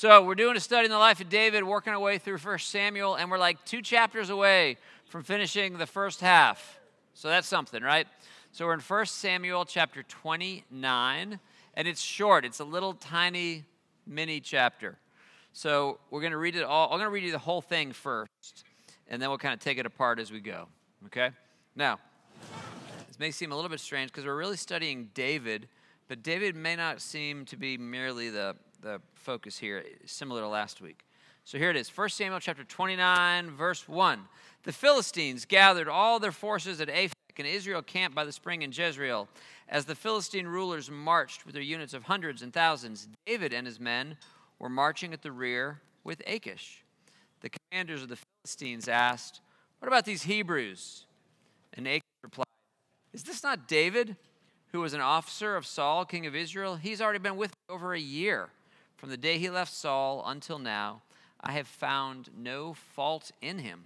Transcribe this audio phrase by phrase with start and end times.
[0.00, 2.60] So, we're doing a study in the life of David, working our way through 1
[2.60, 4.76] Samuel, and we're like two chapters away
[5.08, 6.78] from finishing the first half.
[7.14, 8.06] So, that's something, right?
[8.52, 11.40] So, we're in 1 Samuel chapter 29,
[11.74, 12.44] and it's short.
[12.44, 13.64] It's a little tiny
[14.06, 14.98] mini chapter.
[15.52, 16.84] So, we're going to read it all.
[16.92, 18.62] I'm going to read you the whole thing first,
[19.08, 20.68] and then we'll kind of take it apart as we go,
[21.06, 21.30] okay?
[21.74, 21.98] Now,
[23.08, 25.66] this may seem a little bit strange because we're really studying David,
[26.06, 30.80] but David may not seem to be merely the, the focus here, similar to last
[30.80, 31.04] week.
[31.44, 34.20] So here it is 1 Samuel chapter 29, verse 1.
[34.64, 38.72] The Philistines gathered all their forces at Aphek, and Israel camped by the spring in
[38.72, 39.28] Jezreel.
[39.68, 43.80] As the Philistine rulers marched with their units of hundreds and thousands, David and his
[43.80, 44.16] men
[44.58, 46.84] were marching at the rear with Achish.
[47.40, 49.40] The commanders of the Philistines asked,
[49.78, 51.06] What about these Hebrews?
[51.74, 52.46] And Achish replied,
[53.12, 54.16] Is this not David,
[54.72, 56.76] who was an officer of Saul, king of Israel?
[56.76, 58.50] He's already been with me over a year.
[58.98, 61.02] From the day he left Saul until now,
[61.40, 63.84] I have found no fault in him.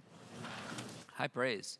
[1.13, 1.77] High praise.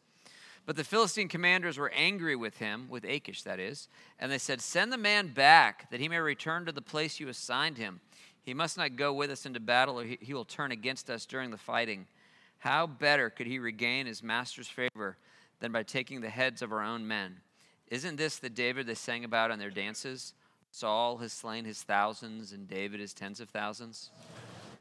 [0.67, 4.61] But the Philistine commanders were angry with him, with Achish, that is, and they said,
[4.61, 8.01] Send the man back, that he may return to the place you assigned him.
[8.43, 11.49] He must not go with us into battle, or he will turn against us during
[11.49, 12.05] the fighting.
[12.59, 15.17] How better could he regain his master's favor
[15.59, 17.37] than by taking the heads of our own men?
[17.87, 20.33] Isn't this the David they sang about in their dances?
[20.73, 24.09] Saul has slain his thousands, and David his tens of thousands.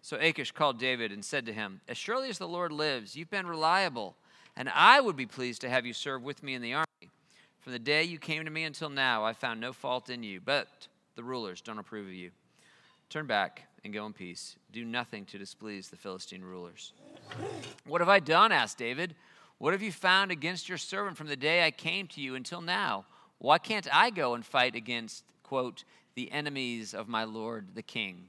[0.00, 3.28] So Achish called David and said to him, As surely as the Lord lives, you've
[3.28, 4.16] been reliable,
[4.56, 7.10] and I would be pleased to have you serve with me in the army.
[7.60, 10.40] From the day you came to me until now, I found no fault in you,
[10.40, 10.66] but
[11.14, 12.30] the rulers don't approve of you.
[13.10, 14.56] Turn back and go in peace.
[14.72, 16.94] Do nothing to displease the Philistine rulers.
[17.86, 18.50] What have I done?
[18.50, 19.14] asked David.
[19.58, 22.62] What have you found against your servant from the day I came to you until
[22.62, 23.04] now?
[23.36, 28.24] Why can't I go and fight against, quote, the enemies of my Lord the king?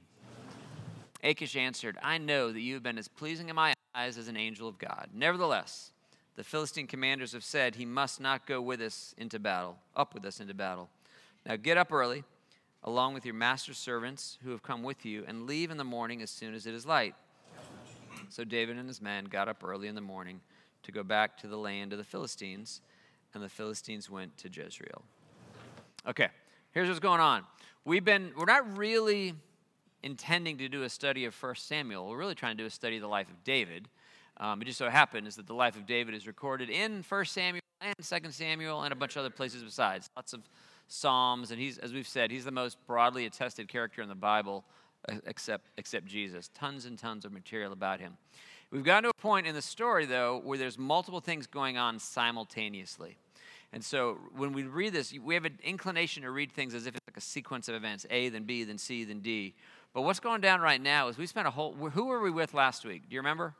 [1.22, 4.36] Achish answered, I know that you have been as pleasing in my eyes as an
[4.36, 5.08] angel of God.
[5.14, 5.90] Nevertheless,
[6.36, 10.26] the Philistine commanders have said he must not go with us into battle, up with
[10.26, 10.90] us into battle.
[11.46, 12.24] Now get up early
[12.82, 16.20] along with your master's servants who have come with you, and leave in the morning
[16.20, 17.14] as soon as it is light.
[18.28, 20.42] So David and his men got up early in the morning
[20.82, 22.82] to go back to the land of the Philistines,
[23.32, 25.02] and the Philistines went to Jezreel.
[26.06, 26.28] Okay,
[26.74, 27.44] here's what's going on.
[27.84, 29.34] We've been, we're not really
[30.02, 32.08] intending to do a study of 1 Samuel.
[32.08, 33.88] We're really trying to do a study of the life of David.
[34.38, 37.62] Um, it just so happens that the life of David is recorded in 1 Samuel
[37.80, 40.10] and 2 Samuel and a bunch of other places besides.
[40.16, 40.40] Lots of
[40.88, 44.64] Psalms, and he's, as we've said, he's the most broadly attested character in the Bible,
[45.08, 46.50] uh, except, except Jesus.
[46.54, 48.16] Tons and tons of material about him.
[48.70, 51.98] We've gotten to a point in the story, though, where there's multiple things going on
[52.00, 53.16] simultaneously.
[53.74, 56.94] And so when we read this, we have an inclination to read things as if
[56.94, 59.54] it's like a sequence of events A, then B, then C, then D.
[59.92, 61.74] But what's going down right now is we spent a whole.
[61.74, 63.02] Who were we with last week?
[63.08, 63.54] Do you remember?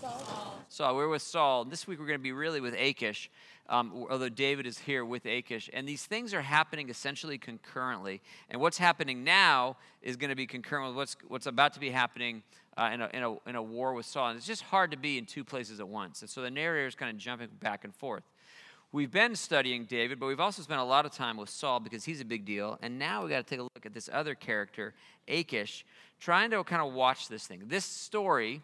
[0.00, 0.58] Saul.
[0.68, 0.96] Saul.
[0.96, 1.64] We were with Saul.
[1.64, 3.30] This week we're going to be really with Achish
[3.68, 5.70] um, although David is here with Achish.
[5.72, 8.20] And these things are happening essentially concurrently.
[8.50, 11.90] And what's happening now is going to be concurrent with what's, what's about to be
[11.90, 12.42] happening
[12.76, 14.28] uh, in, a, in, a, in a war with Saul.
[14.28, 16.20] And it's just hard to be in two places at once.
[16.20, 18.24] And so the narrator is kind of jumping back and forth.
[18.94, 22.04] We've been studying David, but we've also spent a lot of time with Saul because
[22.04, 22.78] he's a big deal.
[22.80, 24.94] And now we've got to take a look at this other character,
[25.26, 25.84] Achish,
[26.20, 27.64] trying to kind of watch this thing.
[27.66, 28.62] This story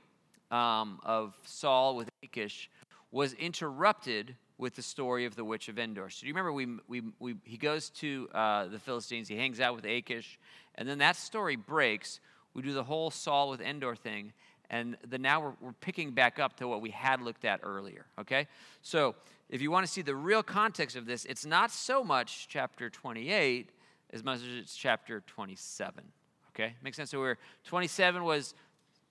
[0.53, 2.71] um, of Saul with Achish
[3.11, 6.09] was interrupted with the story of the witch of Endor.
[6.11, 9.59] So do you remember we, we, we, he goes to uh, the Philistines, he hangs
[9.59, 10.39] out with Achish,
[10.77, 12.21] and then that story breaks.
[12.55, 14.33] We do the whole Saul with Endor thing,
[14.71, 18.07] and then now we're, we're picking back up to what we had looked at earlier,
[18.21, 18.47] okay?
[18.83, 19.17] So
[19.51, 22.89] if you want to see the real context of this, it's not so much chapter
[22.89, 23.71] 28
[24.13, 26.05] as much as it's chapter 27,
[26.51, 26.75] okay?
[26.83, 27.11] Makes sense?
[27.11, 28.55] So we're, 27 was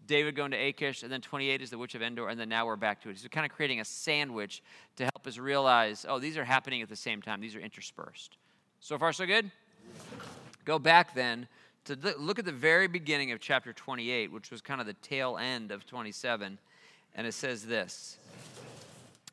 [0.08, 2.66] David going to Achish, and then 28 is the witch of Endor, and then now
[2.66, 3.20] we're back to it.
[3.20, 4.64] So kind of creating a sandwich
[4.96, 7.42] to help us realize, oh, these are happening at the same time.
[7.42, 8.38] These are interspersed.
[8.80, 9.52] So far, so good?
[10.64, 11.48] Go back then
[11.86, 15.38] to look at the very beginning of chapter 28, which was kind of the tail
[15.38, 16.58] end of 27,
[17.16, 18.18] and it says this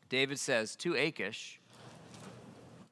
[0.08, 1.60] David says to Achish,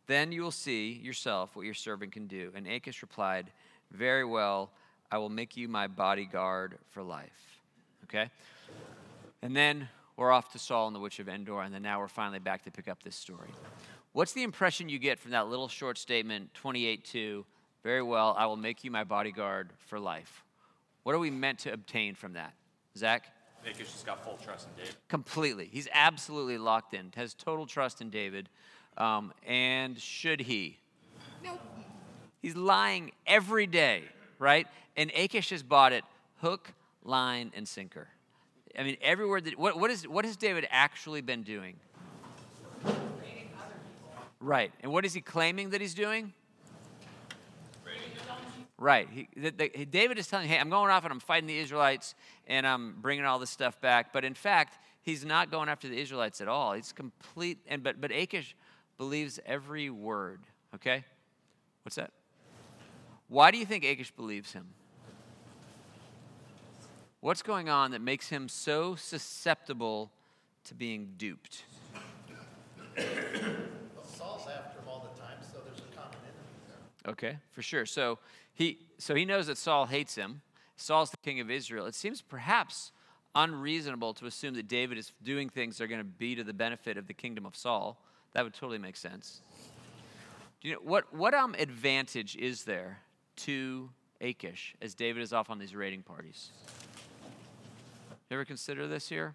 [0.07, 2.53] Then you will see yourself what your servant can do.
[2.55, 3.51] And Achish replied,
[3.91, 4.71] Very well,
[5.11, 7.55] I will make you my bodyguard for life
[8.05, 8.31] okay?
[9.43, 12.09] And then we're off to Saul and the Witch of Endor, and then now we're
[12.09, 13.51] finally back to pick up this story.
[14.13, 17.45] What's the impression you get from that little short statement, 28 2?
[17.83, 20.45] Very well, I will make you my bodyguard for life.
[21.03, 22.55] What are we meant to obtain from that?
[22.97, 23.27] Zach?
[23.67, 24.97] Achish just got full trust in David.
[25.09, 25.69] Completely.
[25.71, 28.49] He's absolutely locked in, has total trust in David.
[28.97, 30.79] Um, and should he?
[31.43, 31.59] No.
[32.43, 34.03] He's lying every day,
[34.39, 34.67] right?
[34.97, 36.05] And Achish has bought it
[36.41, 36.73] hook,
[37.03, 38.09] line, and sinker.
[38.79, 41.77] I mean, every word that, what, what, is, what has David actually been doing?
[44.41, 44.73] Right.
[44.83, 46.35] And what is he claiming that he's doing?
[48.85, 49.09] Right.
[49.11, 52.15] He, the, the, David is telling, hey, I'm going off and I'm fighting the Israelites
[52.47, 54.13] and I'm bringing all this stuff back.
[54.13, 56.75] But in fact, he's not going after the Israelites at all.
[56.75, 57.61] He's complete.
[57.67, 58.55] And but but Achish
[58.99, 60.41] believes every word.
[60.75, 61.03] Okay.
[61.83, 62.11] What's that?
[63.29, 64.67] Why do you think Achish believes him?
[67.21, 70.13] What's going on that makes him so susceptible
[70.65, 71.65] to being duped?
[72.95, 77.13] Well, Saul's after him all the time, so there's a common enemy there.
[77.13, 77.87] Okay, for sure.
[77.87, 78.19] So
[78.55, 80.41] he so he knows that Saul hates him.
[80.77, 81.87] Saul's the king of Israel.
[81.87, 82.93] It seems perhaps
[83.35, 86.53] unreasonable to assume that David is doing things that are going to be to the
[86.53, 88.01] benefit of the kingdom of Saul.
[88.33, 89.41] That would totally make sense.
[90.61, 93.01] Do you know what what um advantage is there
[93.37, 93.91] to
[94.21, 96.51] Achish as David is off on these raiding parties?
[98.31, 99.35] You ever consider this here?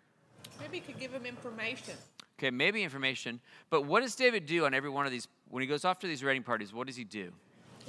[0.59, 1.93] Maybe you could give him information.
[2.37, 3.39] Okay, maybe information.
[3.69, 5.27] But what does David do on every one of these?
[5.49, 7.31] When he goes off to these raiding parties, what does he do?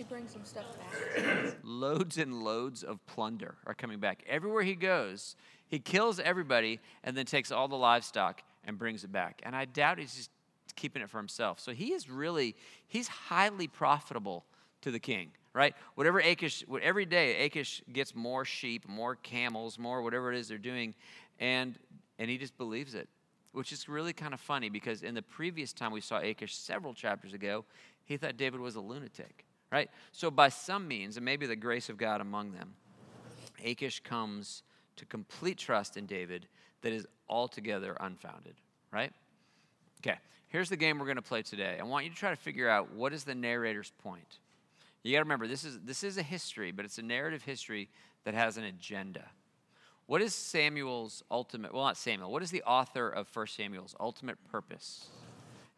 [0.09, 1.57] Some stuff back.
[1.63, 4.25] Loads and loads of plunder are coming back.
[4.27, 5.37] Everywhere he goes,
[5.69, 9.41] he kills everybody and then takes all the livestock and brings it back.
[9.45, 10.31] And I doubt he's just
[10.75, 11.61] keeping it for himself.
[11.61, 12.57] So he is really,
[12.89, 14.45] he's highly profitable
[14.83, 15.75] to the king right?
[15.95, 20.59] Whatever Achish, every day Achish gets more sheep, more camels, more whatever it is they're
[20.59, 20.95] doing,
[21.39, 21.79] and
[22.19, 23.09] and he just believes it,
[23.53, 26.93] which is really kind of funny because in the previous time we saw Achish several
[26.93, 27.65] chapters ago,
[28.05, 29.91] he thought David was a lunatic, right?
[30.13, 32.75] So by some means, and maybe the grace of God among them,
[33.65, 34.63] Achish comes
[34.97, 36.47] to complete trust in David
[36.83, 38.55] that is altogether unfounded,
[38.93, 39.13] right?
[40.01, 40.19] Okay,
[40.49, 41.77] here's the game we're going to play today.
[41.79, 44.39] I want you to try to figure out what is the narrator's point.
[45.03, 47.89] You got to remember, this is, this is a history, but it's a narrative history
[48.25, 49.25] that has an agenda.
[50.07, 54.37] What is Samuel's ultimate, well, not Samuel, what is the author of 1 Samuel's ultimate
[54.51, 55.07] purpose?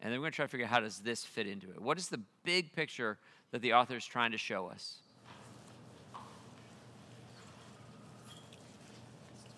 [0.00, 1.80] And then we're going to try to figure out how does this fit into it.
[1.80, 3.18] What is the big picture
[3.52, 4.96] that the author is trying to show us?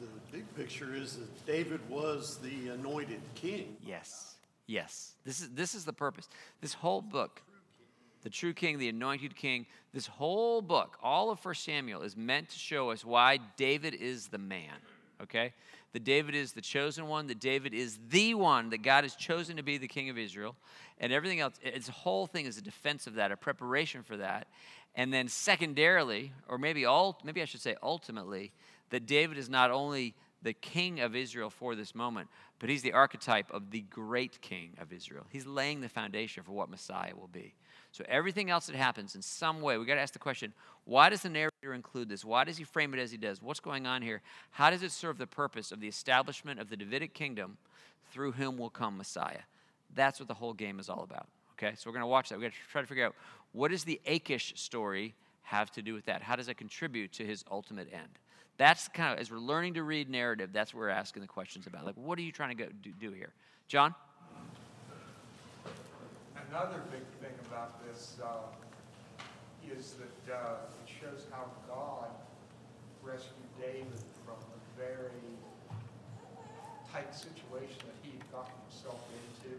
[0.01, 3.77] The big picture is that David was the anointed king.
[3.85, 4.35] Yes.
[4.67, 5.13] Yes.
[5.25, 6.29] This is, this is the purpose.
[6.61, 7.43] This whole book
[8.25, 9.67] the true king, the anointed king.
[9.93, 14.29] This whole book, all of 1 Samuel, is meant to show us why David is
[14.29, 14.75] the man,
[15.23, 15.53] okay?
[15.95, 19.57] That David is the chosen one, that David is the one that God has chosen
[19.59, 20.57] to be the king of Israel,
[20.99, 24.49] and everything else, its whole thing is a defense of that, a preparation for that.
[24.97, 28.51] And then secondarily, or maybe all, maybe I should say ultimately,
[28.91, 32.93] that David is not only the king of Israel for this moment, but he's the
[32.93, 35.27] archetype of the great king of Israel.
[35.31, 37.55] He's laying the foundation for what Messiah will be.
[37.95, 40.53] So everything else that happens in some way, we got to ask the question,
[40.85, 42.25] why does the narrator include this?
[42.25, 43.41] Why does he frame it as he does?
[43.41, 44.21] What's going on here?
[44.51, 47.57] How does it serve the purpose of the establishment of the Davidic kingdom
[48.11, 49.43] through whom will come Messiah?
[49.95, 51.29] That's what the whole game is all about.
[51.57, 51.77] Okay?
[51.77, 52.35] So we're going to watch that.
[52.35, 53.15] We're going to try to figure out
[53.53, 56.21] what does the Achish story have to do with that?
[56.21, 58.19] How does it contribute to his ultimate end?
[58.57, 61.69] That's kind of as we're learning to read narrative, that's what we're asking the questions
[61.69, 61.87] about.
[61.87, 63.31] Like, what are you trying to go do, do here?
[63.69, 63.95] John?
[66.55, 68.29] Another big thing about this uh,
[69.77, 70.55] is that uh,
[70.85, 72.11] it shows how God
[73.03, 73.89] rescued David
[74.25, 75.11] from a very
[76.93, 79.01] tight situation that he had gotten himself
[79.43, 79.57] into.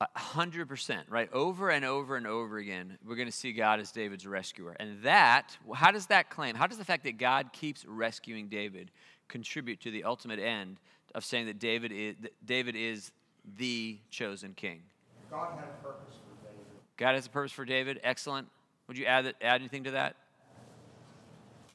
[0.00, 1.32] A hundred percent, right?
[1.32, 4.74] Over and over and over again, we're going to see God as David's rescuer.
[4.80, 8.90] And that, how does that claim, how does the fact that God keeps rescuing David
[9.28, 10.80] contribute to the ultimate end
[11.14, 13.12] of saying that David is, that David is
[13.56, 14.82] the chosen king?
[15.30, 16.64] God had a purpose for David.
[16.96, 18.00] God has a purpose for David.
[18.02, 18.48] Excellent.
[18.88, 20.16] Would you add, add anything to that?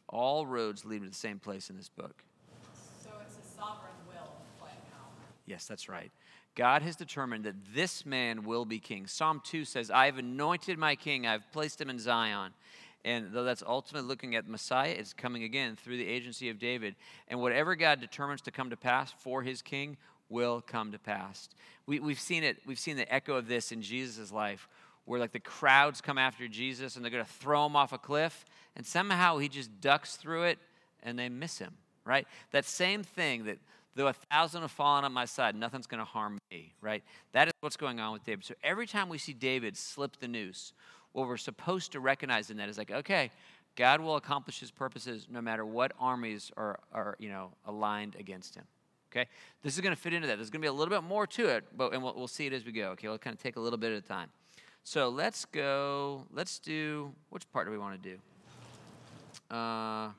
[0.07, 2.23] All roads lead to the same place in this book.
[3.03, 5.11] So it's a sovereign will playing out.
[5.45, 6.11] Yes, that's right.
[6.55, 9.07] God has determined that this man will be king.
[9.07, 12.53] Psalm 2 says, I have anointed my king, I've placed him in Zion.
[13.05, 16.95] And though that's ultimately looking at Messiah, it's coming again through the agency of David.
[17.29, 19.95] And whatever God determines to come to pass for his king
[20.29, 21.49] will come to pass.
[21.85, 24.67] We, we've seen it, we've seen the echo of this in Jesus' life,
[25.05, 27.97] where like the crowds come after Jesus and they're going to throw him off a
[27.97, 28.45] cliff,
[28.75, 30.59] and somehow he just ducks through it
[31.01, 31.73] and they miss him,
[32.05, 32.27] right?
[32.51, 33.57] That same thing that
[33.95, 37.03] though a thousand have fallen on my side, nothing's going to harm me, right?
[37.33, 38.45] That is what's going on with David.
[38.45, 40.73] So every time we see David slip the noose,
[41.11, 43.31] what we're supposed to recognize in that is like, okay,
[43.75, 48.55] God will accomplish his purposes no matter what armies are, are you know, aligned against
[48.55, 48.65] him.
[49.11, 49.27] Okay?
[49.63, 50.37] This is going to fit into that.
[50.37, 52.45] There's going to be a little bit more to it, but and we'll, we'll see
[52.47, 52.89] it as we go.
[52.91, 53.07] Okay?
[53.07, 54.29] We'll kind of take a little bit at a time.
[54.83, 56.25] So let's go.
[56.33, 57.11] Let's do.
[57.29, 59.55] Which part do we want to do?
[59.55, 60.09] Uh,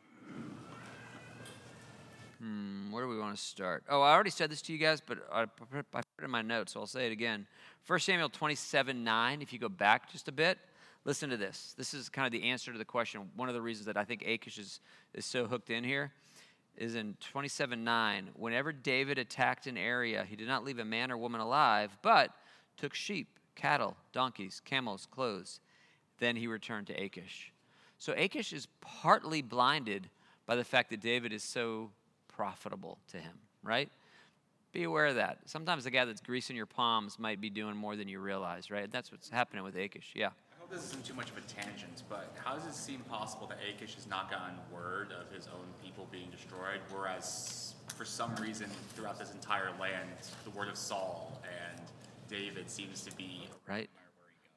[2.40, 3.85] Hmm, where do we want to start?
[3.88, 6.73] Oh, I already said this to you guys, but I put it in my notes,
[6.73, 7.47] so I'll say it again.
[7.87, 10.56] 1 Samuel 27 9, if you go back just a bit,
[11.04, 11.75] listen to this.
[11.76, 13.28] This is kind of the answer to the question.
[13.37, 14.80] One of the reasons that I think Achish is,
[15.12, 16.12] is so hooked in here
[16.76, 18.30] is in 27 9.
[18.34, 22.30] Whenever David attacked an area, he did not leave a man or woman alive, but
[22.76, 25.60] took sheep, cattle, donkeys, camels, clothes.
[26.18, 27.52] Then he returned to Achish.
[27.98, 30.08] So Achish is partly blinded
[30.46, 31.90] by the fact that David is so
[32.28, 33.90] profitable to him, right?
[34.72, 35.38] Be aware of that.
[35.46, 38.90] Sometimes the guy that's greasing your palms might be doing more than you realize, right?
[38.90, 40.12] That's what's happening with Achish.
[40.14, 40.30] Yeah.
[40.70, 43.46] I hope this isn't too much of a tangent, but how does it seem possible
[43.48, 48.34] that Achish has not gotten word of his own people being destroyed, whereas for some
[48.36, 50.08] reason throughout this entire land,
[50.44, 51.80] the word of Saul and
[52.28, 53.90] David seems to be Right.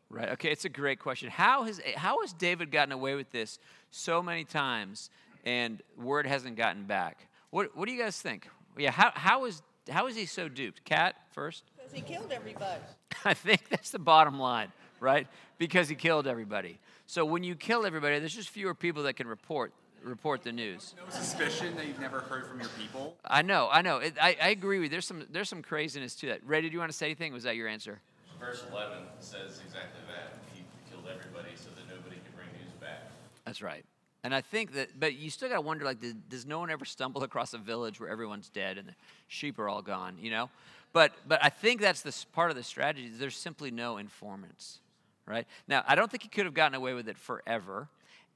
[0.10, 0.30] Right.
[0.30, 1.32] Okay, it's a great question.
[1.32, 3.58] How has how has David gotten away with this
[3.90, 5.10] so many times
[5.44, 7.28] and word hasn't gotten back?
[7.50, 8.48] What what do you guys think?
[8.78, 10.86] Yeah, how how is how is he so duped?
[10.86, 11.64] Cat first?
[11.76, 12.82] Because he killed everybody.
[13.26, 14.72] I think that's the bottom line,
[15.04, 15.28] right?
[15.58, 16.80] Because he killed everybody.
[17.06, 20.96] So when you kill everybody, there's just fewer people that can report report the news.
[20.98, 23.16] no suspicion that you've never heard from your people.
[23.24, 24.00] I know, I know.
[24.00, 24.90] It, I, I agree with you.
[24.90, 26.42] There's some there's some craziness to that.
[26.46, 27.32] Ray, did you want to say anything?
[27.32, 28.02] Was that your answer?
[28.40, 30.40] Verse 11 says exactly that.
[30.54, 33.12] He killed everybody so that nobody could bring news back.
[33.46, 33.86] That's right.
[34.24, 36.70] And I think that, but you still got to wonder, like, did, does no one
[36.70, 38.94] ever stumble across a village where everyone's dead and the
[39.28, 40.50] sheep are all gone, you know?
[40.94, 43.08] But, but I think that's the part of the strategy.
[43.08, 44.80] is There's simply no informants,
[45.26, 45.48] right?
[45.68, 47.90] Now, I don't think he could have gotten away with it forever.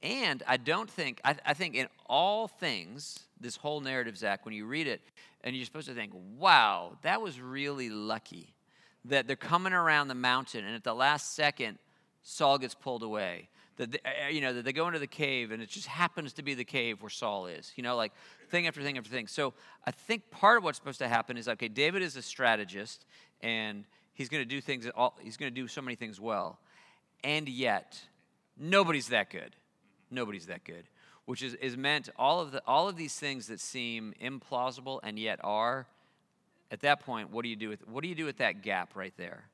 [0.03, 4.53] And I don't think, I, I think in all things, this whole narrative, Zach, when
[4.53, 5.01] you read it,
[5.43, 8.53] and you're supposed to think, wow, that was really lucky
[9.05, 11.77] that they're coming around the mountain, and at the last second,
[12.23, 13.49] Saul gets pulled away.
[13.77, 16.33] That they, uh, you know that they go into the cave, and it just happens
[16.33, 17.71] to be the cave where Saul is.
[17.75, 18.11] You know, like
[18.49, 19.27] thing after thing after thing.
[19.27, 19.53] So
[19.85, 21.67] I think part of what's supposed to happen is okay.
[21.67, 23.05] David is a strategist,
[23.41, 24.89] and he's going to do things.
[24.95, 26.59] All, he's going to do so many things well,
[27.23, 27.99] and yet
[28.57, 29.55] nobody's that good.
[30.09, 30.87] Nobody's that good.
[31.25, 35.19] Which is, is meant all of the all of these things that seem implausible and
[35.19, 35.87] yet are
[36.71, 38.95] at that point, what do you do with what do you do with that gap
[38.95, 39.45] right there?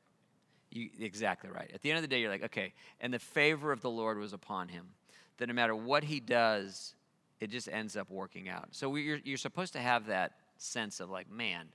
[0.71, 1.69] You, exactly right.
[1.73, 4.17] At the end of the day, you're like, okay, and the favor of the Lord
[4.17, 4.87] was upon him.
[5.37, 6.95] That no matter what he does,
[7.39, 8.69] it just ends up working out.
[8.71, 11.67] So we, you're, you're supposed to have that sense of like, man,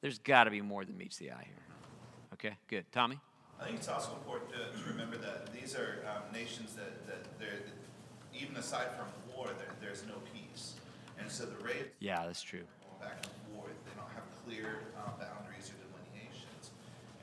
[0.00, 1.62] there's got to be more than meets the eye here.
[2.34, 2.84] Okay, good.
[2.92, 3.18] Tommy?
[3.60, 7.22] I think it's also important to, to remember that these are um, nations that, that
[7.38, 7.64] they're,
[8.34, 10.74] even aside from war, there, there's no peace.
[11.18, 12.66] And so the raids Yeah, that's true.
[13.00, 16.74] back and forth, they don't have clear um, boundaries or delineations.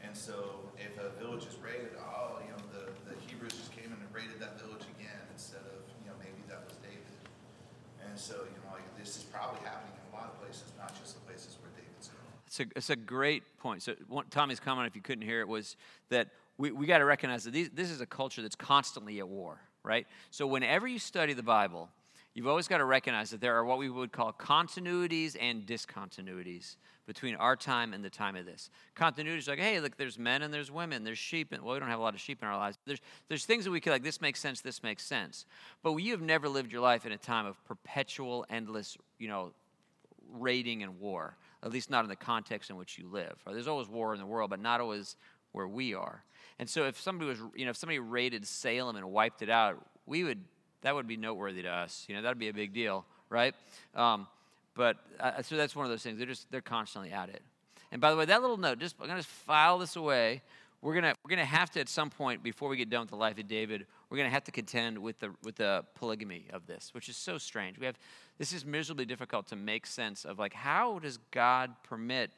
[0.01, 3.91] And so if a village is raided, oh, you know, the, the Hebrews just came
[3.91, 7.19] in and raided that village again instead of, you know, maybe that was David.
[8.07, 10.95] And so, you know, like this is probably happening in a lot of places, not
[10.97, 12.40] just the places where David's going.
[12.51, 13.81] It's a, it's a great point.
[13.81, 13.96] So,
[14.29, 15.77] Tommy's comment, if you couldn't hear it, was
[16.10, 16.27] that
[16.58, 19.62] we, we got to recognize that these, this is a culture that's constantly at war,
[19.84, 20.05] right?
[20.31, 21.88] So, whenever you study the Bible,
[22.34, 26.75] you've always got to recognize that there are what we would call continuities and discontinuities
[27.08, 28.70] between our time and the time of this.
[28.98, 31.88] Continuities like, hey, look, there's men and there's women, there's sheep, and well, we don't
[31.88, 32.77] have a lot of sheep in our lives.
[32.86, 35.46] There's there's things that we could like, this makes sense, this makes sense.
[35.84, 39.53] But you have never lived your life in a time of perpetual, endless, you know,
[40.34, 43.37] raiding and war, at least not in the context in which you live.
[43.45, 45.15] There's always war in the world, but not always
[45.51, 46.23] where we are.
[46.59, 49.85] And so if somebody was, you know, if somebody raided Salem and wiped it out,
[50.05, 50.39] we would,
[50.81, 52.05] that would be noteworthy to us.
[52.07, 53.53] You know, that'd be a big deal, right?
[53.95, 54.27] Um,
[54.75, 56.17] but uh, so that's one of those things.
[56.17, 57.41] They're just, they're constantly at it.
[57.91, 60.41] And by the way, that little note, just, I'm going to file this away.
[60.81, 63.01] We're going to, we're going to have to, at some point, before we get done
[63.01, 65.85] with the life of David, we're going to have to contend with the, with the
[65.95, 67.79] polygamy of this, which is so strange.
[67.79, 67.97] We have,
[68.37, 72.31] this is miserably difficult to make sense of, like, how does God permit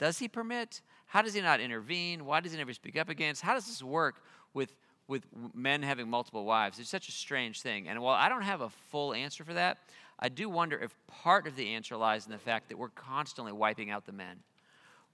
[0.00, 0.80] does he permit?
[1.04, 2.24] How does he not intervene?
[2.24, 3.42] Why does he never speak up against?
[3.42, 4.22] How does this work
[4.54, 4.74] with,
[5.08, 6.78] with men having multiple wives?
[6.78, 7.86] It's such a strange thing.
[7.86, 9.76] And while I don't have a full answer for that,
[10.18, 13.52] I do wonder if part of the answer lies in the fact that we're constantly
[13.52, 14.38] wiping out the men.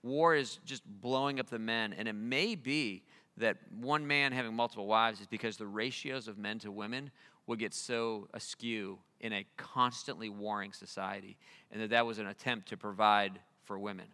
[0.04, 3.02] War is just blowing up the men, and it may be
[3.38, 7.10] that one man having multiple wives is because the ratios of men to women
[7.46, 11.36] would get so askew in a constantly warring society,
[11.70, 14.06] and that that was an attempt to provide for women.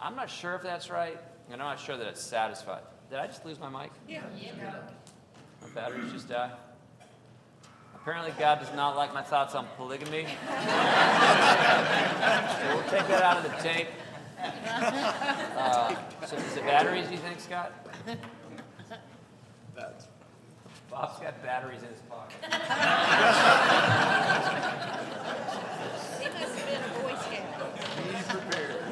[0.00, 1.18] I'm not sure if that's right,
[1.50, 2.82] and I'm not sure that it's satisfied.
[3.10, 3.90] Did I just lose my mic?
[4.08, 4.22] Yeah.
[5.62, 6.52] My batteries just died.
[7.94, 10.24] Apparently, God does not like my thoughts on polygamy.
[10.24, 10.30] so
[12.74, 13.88] we'll take that out of the tape.
[14.40, 15.94] Uh,
[16.26, 17.72] so, is it batteries, you think, Scott?
[19.76, 20.06] That's,
[20.90, 22.36] Bob's got batteries in his pocket.
[26.18, 27.96] He must have been a Boy Scout.
[27.96, 28.82] Be prepared.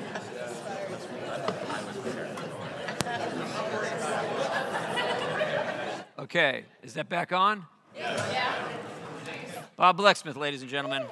[6.18, 7.66] Okay, is that back on?
[9.76, 11.04] Bob Blacksmith, ladies and gentlemen.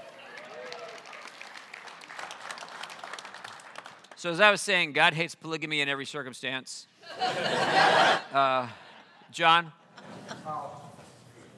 [4.16, 6.86] So, as I was saying, God hates polygamy in every circumstance.
[8.32, 8.68] Uh,
[9.30, 9.73] John?
[10.46, 10.66] Uh,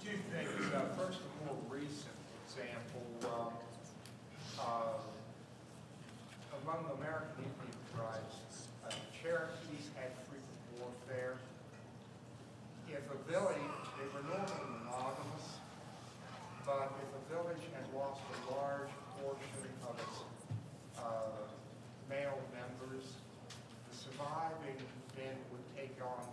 [0.02, 0.72] Two things.
[0.74, 2.12] Uh, First, a more recent
[2.44, 3.06] example.
[4.60, 5.00] um,
[6.62, 8.90] Among the American Indian tribes, uh,
[9.22, 11.36] Cherokees had frequent warfare.
[12.88, 15.46] If a village, they were normally monogamous,
[16.64, 18.90] but if a village had lost a large
[19.22, 20.18] portion of its
[20.98, 21.40] uh,
[22.10, 23.14] male members,
[23.90, 24.78] the surviving
[25.16, 26.24] men would take on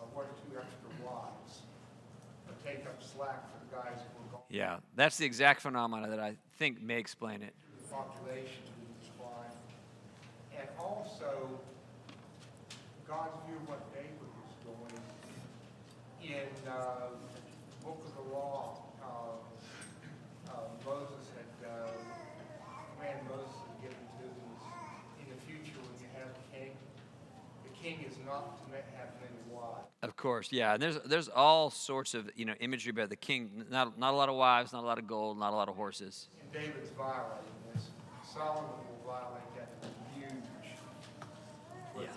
[0.00, 1.62] uh, one or two extra wives,
[2.48, 4.42] or take up slack for the guys who gone.
[4.48, 7.54] Yeah, that's the exact phenomena that I think may explain it.
[7.82, 8.62] The population
[9.02, 9.50] decline.
[10.56, 11.60] And also,
[13.08, 15.02] God's view of what David was doing
[16.22, 20.52] in uh, the book of the law, uh, uh,
[20.86, 21.90] Moses had, uh,
[22.94, 24.62] command Moses had given to them is,
[25.22, 26.70] in the future when you have a king,
[27.66, 29.90] the king is not to ma- have many wives.
[30.02, 30.74] Of course, yeah.
[30.74, 33.64] And there's there's all sorts of you know imagery about the king.
[33.70, 35.76] Not not a lot of wives, not a lot of gold, not a lot of
[35.76, 36.28] horses.
[36.42, 37.84] And David's violating this.
[38.34, 39.68] Solomon will violate that
[40.14, 40.44] huge,
[41.96, 42.10] Yeah.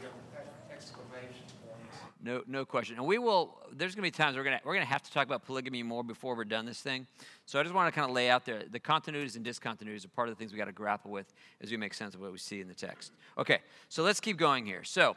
[0.74, 1.98] exclamation points.
[2.22, 2.98] No no question.
[2.98, 3.58] And we will.
[3.72, 6.36] There's gonna be times we're gonna we're gonna have to talk about polygamy more before
[6.36, 7.08] we're done this thing.
[7.46, 10.10] So I just want to kind of lay out there the continuities and discontinuities are
[10.10, 12.32] part of the things we got to grapple with as we make sense of what
[12.32, 13.14] we see in the text.
[13.38, 14.84] Okay, so let's keep going here.
[14.84, 15.16] So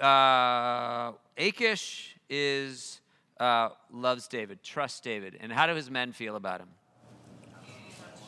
[0.00, 3.00] uh, Achish is
[3.38, 6.68] uh, loves David, trusts David, and how do his men feel about him?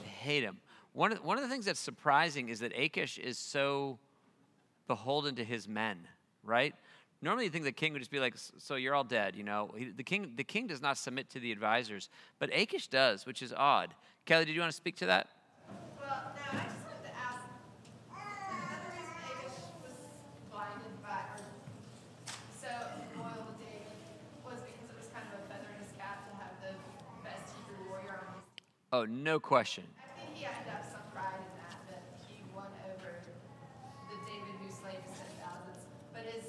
[0.05, 0.59] Hate him.
[0.93, 3.99] One of, one of the things that's surprising is that Achish is so
[4.89, 5.99] beholden to his men,
[6.43, 6.75] right?
[7.23, 9.75] Normally, you think the king would just be like, "So you're all dead," you know.
[9.77, 13.41] He, the king, the king does not submit to the advisors, but Achish does, which
[13.43, 13.95] is odd.
[14.27, 15.29] Kelly, did you want to speak to that?
[15.99, 17.41] Well, no, I just wanted to ask,
[18.53, 19.97] another reason Achish was
[20.53, 21.41] blinded by, or
[22.53, 22.69] so
[23.17, 23.97] loyal to David,
[24.45, 26.77] was because it was kind of a feather in his cap to have the
[27.25, 28.45] best Hebrew warrior on his
[28.97, 29.85] Oh, no question.
[30.01, 33.13] I think he had to have some pride in that, that he won over
[34.09, 35.85] the David who slayed his ten thousands.
[36.15, 36.45] But his,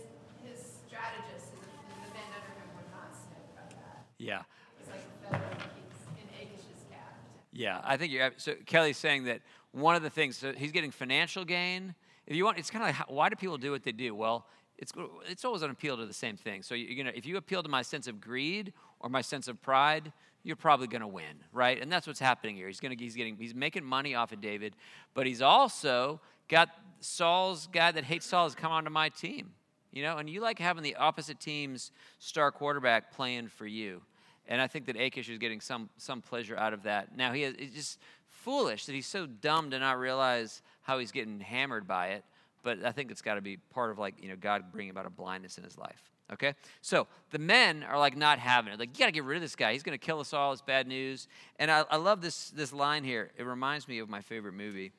[0.48, 3.12] his strategist, his, the men under him were not
[3.54, 4.06] by that.
[4.18, 4.44] Yeah,
[4.80, 7.16] It's like a feather in Keith's- cap.
[7.52, 7.82] yeah.
[7.84, 8.54] I think you're uh, so.
[8.66, 9.42] Kelly's saying that
[9.74, 11.96] one of the things so he's getting financial gain.
[12.28, 14.16] If you want, it's kind of like why do people do what they do?
[14.16, 14.94] Well, it's
[15.30, 16.64] it's always an appeal to the same thing.
[16.64, 19.62] So you're gonna if you appeal to my sense of greed or my sense of
[19.62, 20.14] pride,
[20.48, 21.80] you're probably gonna win, right?
[21.80, 22.68] And that's what's happening here.
[22.68, 24.78] He's gonna he's getting he's making money off of David,
[25.14, 26.70] but he's also got
[27.02, 29.52] Saul's guy that hates Saul has come onto my team.
[29.92, 34.02] You know, and you like having the opposite team's star quarterback playing for you.
[34.48, 37.18] And I think that Achish is getting some some pleasure out of that.
[37.18, 41.12] Now he is it's just foolish that he's so dumb to not realize how he's
[41.12, 42.24] getting hammered by it.
[42.64, 45.06] But I think it's got to be part of like you know God bringing about
[45.06, 46.17] a blindness in his life.
[46.34, 48.80] Okay, so the men are like not having it.
[48.80, 49.72] Like you got to get rid of this guy.
[49.72, 50.52] He's going to kill us all.
[50.52, 51.28] It's bad news.
[51.58, 53.32] And I, I love this this line here.
[53.38, 54.92] It reminds me of my favorite movie,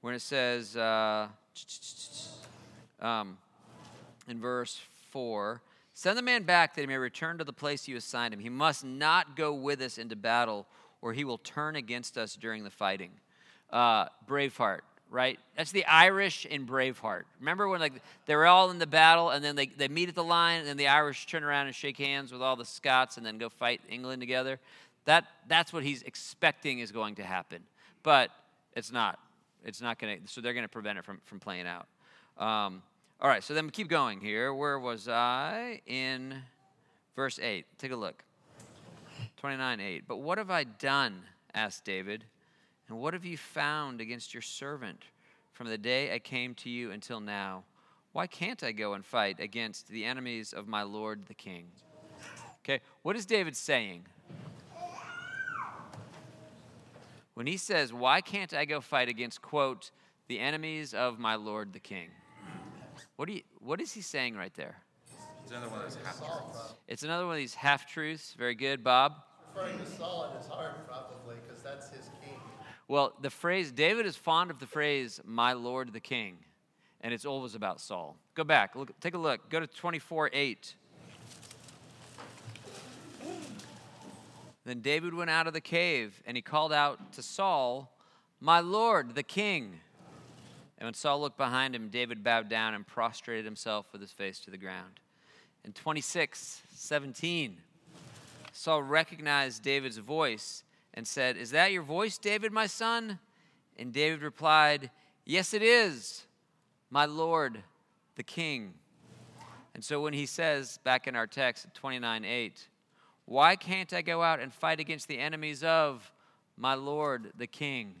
[0.00, 0.76] when it says.
[0.76, 1.28] Uh,
[3.00, 3.36] um,
[4.28, 5.60] in verse 4
[5.94, 8.40] Send the man back that he may return to the place you assigned him.
[8.40, 10.66] He must not go with us into battle,
[11.02, 13.10] or he will turn against us during the fighting.
[13.70, 14.80] Uh, Braveheart,
[15.12, 15.38] right?
[15.56, 17.24] That's the Irish in Braveheart.
[17.38, 17.92] Remember when like
[18.26, 20.66] they were all in the battle and then they, they meet at the line and
[20.68, 23.48] then the Irish turn around and shake hands with all the Scots and then go
[23.48, 24.58] fight England together?
[25.04, 27.62] That, that's what he's expecting is going to happen.
[28.02, 28.30] But
[28.74, 29.18] it's not.
[29.64, 31.86] It's not going to, so they're going to prevent it from, from playing out.
[32.38, 32.82] Um,
[33.20, 34.52] all right, so then we keep going here.
[34.54, 35.80] Where was I?
[35.86, 36.34] In
[37.14, 37.66] verse 8.
[37.78, 38.24] Take a look.
[39.36, 40.04] 29 8.
[40.08, 41.22] But what have I done?
[41.54, 42.24] asked David.
[42.88, 45.04] And what have you found against your servant
[45.52, 47.64] from the day I came to you until now?
[48.12, 51.66] Why can't I go and fight against the enemies of my Lord the king?
[52.64, 54.06] Okay, what is David saying?
[57.34, 59.90] When he says, Why can't I go fight against, quote,
[60.28, 62.08] the enemies of my Lord the king?
[63.16, 64.76] What, do you, what is he saying right there?
[65.42, 66.74] It's another one of those half truths.
[66.88, 68.34] It's another one of these half truths.
[68.38, 69.14] Very good, Bob.
[69.54, 72.21] Referring to Saul in his heart, probably, because that's his king.
[72.92, 76.36] Well, the phrase, David is fond of the phrase, my Lord the king,
[77.00, 78.18] and it's always about Saul.
[78.34, 79.48] Go back, look, take a look.
[79.48, 80.74] Go to 24 8.
[84.66, 87.96] Then David went out of the cave, and he called out to Saul,
[88.40, 89.80] My Lord the king.
[90.76, 94.38] And when Saul looked behind him, David bowed down and prostrated himself with his face
[94.40, 95.00] to the ground.
[95.64, 97.56] In 26 17,
[98.52, 100.62] Saul recognized David's voice
[100.94, 103.18] and said, Is that your voice, David, my son?
[103.78, 104.90] And David replied,
[105.24, 106.26] Yes, it is,
[106.90, 107.62] my Lord,
[108.16, 108.74] the king.
[109.74, 112.68] And so when he says, back in our text, 29 8,
[113.24, 116.12] Why can't I go out and fight against the enemies of
[116.56, 117.94] my Lord, the king?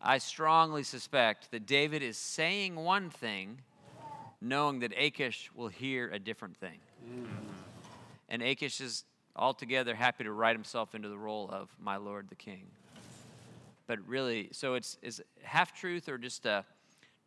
[0.00, 3.58] I strongly suspect that David is saying one thing,
[4.40, 6.78] knowing that Achish will hear a different thing.
[7.04, 7.26] Mm.
[8.28, 9.04] And Achish is
[9.36, 12.66] altogether happy to write himself into the role of my Lord the King.
[13.86, 16.64] But really, so it's is half truth or just a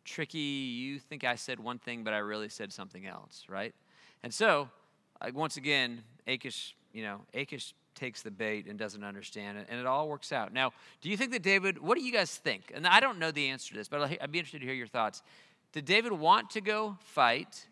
[0.03, 3.73] tricky, you think I said one thing, but I really said something else, right?
[4.23, 4.69] And so,
[5.33, 9.85] once again, Achish, you know, Achish takes the bait and doesn't understand it, and it
[9.85, 10.53] all works out.
[10.53, 12.71] Now, do you think that David, what do you guys think?
[12.73, 14.87] And I don't know the answer to this, but I'd be interested to hear your
[14.87, 15.21] thoughts.
[15.73, 17.67] Did David want to go fight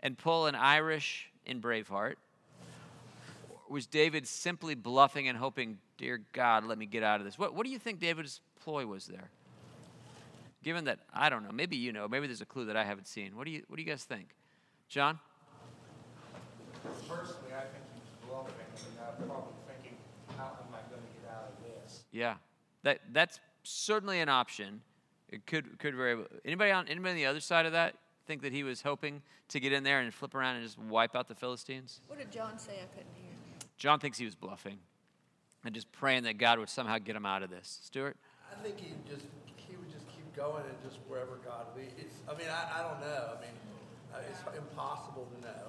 [0.00, 2.14] and pull an Irish in Braveheart?
[3.72, 7.38] Or was David simply bluffing and hoping, dear God, let me get out of this?
[7.38, 9.30] What, what do you think David's ploy was there?
[10.62, 13.06] Given that, I don't know, maybe you know, maybe there's a clue that I haven't
[13.06, 13.34] seen.
[13.34, 14.28] What do you, what do you guys think?
[14.90, 15.18] John?
[17.08, 19.96] Personally, I think he's bluffing, and I'm probably thinking,
[20.36, 22.04] how am I gonna get out of this?
[22.12, 22.34] Yeah,
[22.82, 24.82] that that's certainly an option.
[25.30, 27.94] It could could very well- anybody on anybody on the other side of that
[28.26, 31.16] think that he was hoping to get in there and flip around and just wipe
[31.16, 32.00] out the Philistines?
[32.06, 32.74] What did John say?
[32.82, 33.21] I couldn't hear.
[33.82, 34.78] John thinks he was bluffing
[35.64, 37.80] and just praying that God would somehow get him out of this.
[37.82, 38.16] Stuart?
[38.46, 42.14] I think he just, he would just keep going and just wherever God leads.
[42.30, 43.34] I mean, I, I don't know.
[43.34, 43.58] I mean,
[44.14, 45.66] uh, it's impossible to know,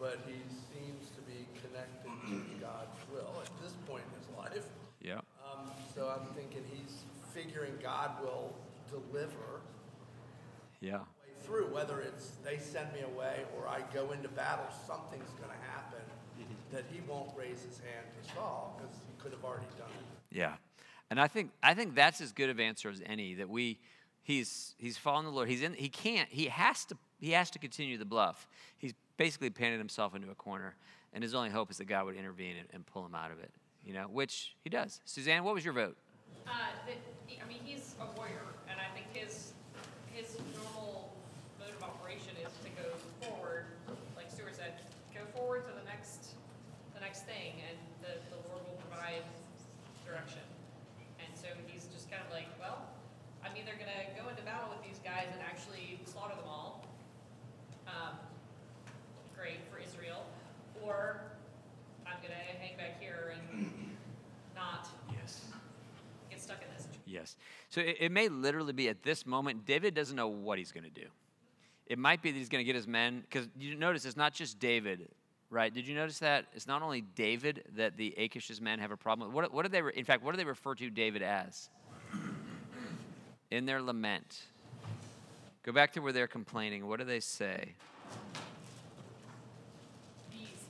[0.00, 0.40] but he
[0.72, 4.72] seems to be connected to God's will at this point in his life.
[5.04, 5.20] Yeah.
[5.44, 8.56] Um, so I'm thinking he's figuring God will
[8.88, 9.60] deliver
[10.80, 11.04] Yeah.
[11.20, 15.52] way through, whether it's they send me away or I go into battle, something's going
[15.52, 16.00] to happen
[16.72, 20.36] that he won't raise his hand to Saul because he could have already done it.
[20.36, 20.54] Yeah.
[21.10, 23.78] And I think I think that's as good of answer as any that we
[24.22, 25.48] he's he's following the Lord.
[25.48, 28.48] He's in he can't he has to he has to continue the bluff.
[28.78, 30.74] He's basically painted himself into a corner
[31.12, 33.38] and his only hope is that God would intervene and, and pull him out of
[33.38, 33.50] it.
[33.84, 35.00] You know, which he does.
[35.04, 35.96] Suzanne, what was your vote?
[36.46, 36.50] Uh,
[36.86, 36.98] that,
[37.30, 39.52] I mean, he's a warrior, and I think his
[40.12, 41.12] his normal
[41.60, 42.88] mode of operation is to go
[43.22, 43.66] forward,
[44.16, 44.74] like Stuart said,
[45.14, 46.34] go forward to the next
[46.94, 49.22] the next thing, and the, the Lord will provide
[50.06, 50.42] direction.
[51.20, 52.88] And so he's just kind of like, well,
[53.44, 56.86] I'm either gonna go into battle with these guys and actually slaughter them all,
[57.86, 58.16] um,
[59.36, 60.24] great for Israel,
[60.80, 61.20] or
[62.06, 63.68] I'm gonna hang back here and
[64.54, 65.52] not Yes.
[66.30, 66.68] get stuck in
[67.26, 67.36] this.
[67.68, 70.84] So it, it may literally be at this moment, David doesn't know what he's going
[70.84, 71.06] to do.
[71.86, 74.32] It might be that he's going to get his men, because you notice it's not
[74.32, 75.08] just David,
[75.50, 75.72] right?
[75.72, 76.46] Did you notice that?
[76.52, 79.34] It's not only David that the Achish's men have a problem with.
[79.34, 81.70] What, what do they, re- in fact, what do they refer to David as?
[83.50, 84.42] In their lament.
[85.62, 86.86] Go back to where they're complaining.
[86.86, 87.74] What do they say?
[90.30, 90.60] These Hebrews.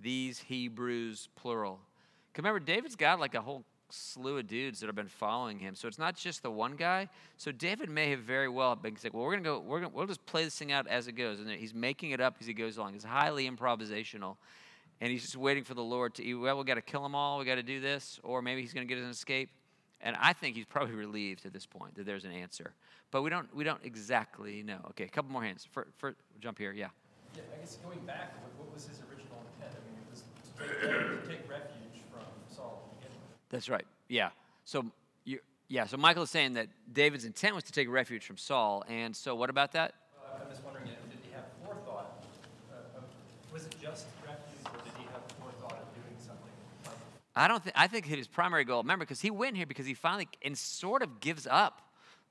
[0.00, 1.78] These Hebrews, plural.
[2.36, 3.64] remember, David's got like a whole
[3.96, 5.74] slew of dudes that have been following him.
[5.74, 7.08] So it's not just the one guy.
[7.36, 9.92] So David may have very well been like, well, we're going to go, we're gonna,
[9.94, 11.40] we'll just play this thing out as it goes.
[11.40, 12.94] And he's making it up as he goes along.
[12.94, 14.36] It's highly improvisational.
[15.00, 17.38] And he's just waiting for the Lord to, well, we got to kill them all.
[17.38, 18.18] We got to do this.
[18.22, 19.50] Or maybe he's going to get an escape.
[20.00, 22.72] And I think he's probably relieved at this point that there's an answer.
[23.10, 24.80] But we don't, we don't exactly know.
[24.90, 25.66] Okay, a couple more hands.
[25.70, 26.88] For, for, jump here, yeah.
[27.34, 29.74] Yeah, I guess going back, what, was his original intent?
[29.74, 33.35] I mean, it was to take refuge from Saul to begin with.
[33.50, 33.86] That's right.
[34.08, 34.30] Yeah.
[34.64, 34.86] So
[35.24, 38.84] you yeah, so Michael is saying that David's intent was to take refuge from Saul,
[38.88, 39.94] and so what about that?
[40.16, 42.22] Uh, I'm just wondering, did he have forethought?
[42.70, 43.04] Uh, of,
[43.52, 46.52] was it just refuge, or did he have forethought of doing something?
[46.84, 46.94] Like,
[47.34, 48.82] I don't think I think his primary goal.
[48.82, 51.82] Remember, because he went here because he finally and sort of gives up.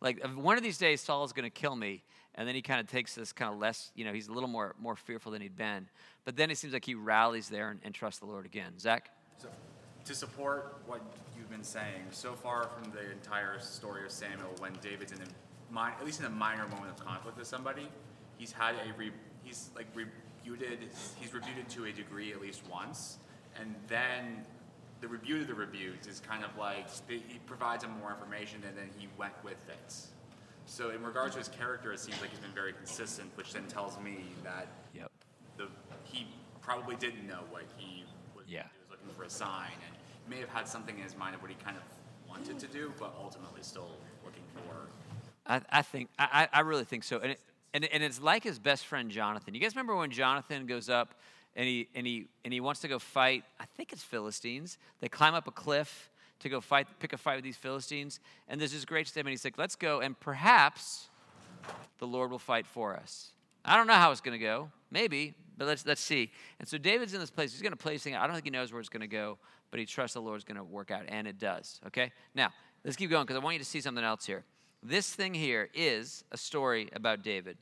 [0.01, 2.03] Like one of these days, Saul is going to kill me,
[2.35, 3.91] and then he kind of takes this kind of less.
[3.95, 5.87] You know, he's a little more more fearful than he'd been.
[6.25, 8.77] But then it seems like he rallies there and, and trusts the Lord again.
[8.77, 9.09] Zach.
[9.37, 9.47] So,
[10.05, 11.01] to support what
[11.37, 15.73] you've been saying, so far from the entire story of Samuel, when David's in a,
[15.73, 17.87] mi- at least in a minor moment of conflict with somebody,
[18.37, 19.11] he's had a re,
[19.43, 20.79] he's like rebuted,
[21.19, 23.17] he's rebuted to a degree at least once,
[23.59, 24.45] and then
[25.01, 28.77] the rebuke of the rebukes is kind of like he provides him more information, and
[28.77, 29.93] then he went with it.
[30.67, 33.65] So in regards to his character, it seems like he's been very consistent, which then
[33.67, 35.11] tells me that Yep.
[35.57, 35.67] the
[36.03, 36.27] he
[36.61, 38.03] probably didn't know what he
[38.35, 38.63] was, Yeah.
[38.63, 39.94] he was looking for a sign, and
[40.29, 41.83] may have had something in his mind of what he kind of
[42.29, 43.91] wanted to do, but ultimately still
[44.23, 44.87] looking for.
[45.47, 47.39] I, I think I, I really think so, and it,
[47.73, 49.53] and and it's like his best friend Jonathan.
[49.53, 51.13] You guys remember when Jonathan goes up
[51.55, 53.43] and he and he and he wants to go fight.
[53.59, 54.77] I think it's Philistines.
[54.99, 56.09] They climb up a cliff
[56.39, 58.19] to go fight, pick a fight with these Philistines.
[58.47, 59.31] And there's this great statement.
[59.31, 61.07] He's like, "Let's go, and perhaps
[61.99, 63.29] the Lord will fight for us."
[63.63, 64.69] I don't know how it's going to go.
[64.95, 66.31] Maybe, but let's let's see.
[66.57, 67.51] And so David's in this place.
[67.51, 68.15] He's going to play this thing.
[68.15, 69.37] I don't think he knows where it's going to go,
[69.69, 71.81] but he trusts the Lord's going to work out, and it does.
[71.87, 72.13] Okay.
[72.33, 72.53] Now
[72.85, 74.45] let's keep going because I want you to see something else here.
[74.81, 77.57] This thing here is a story about David.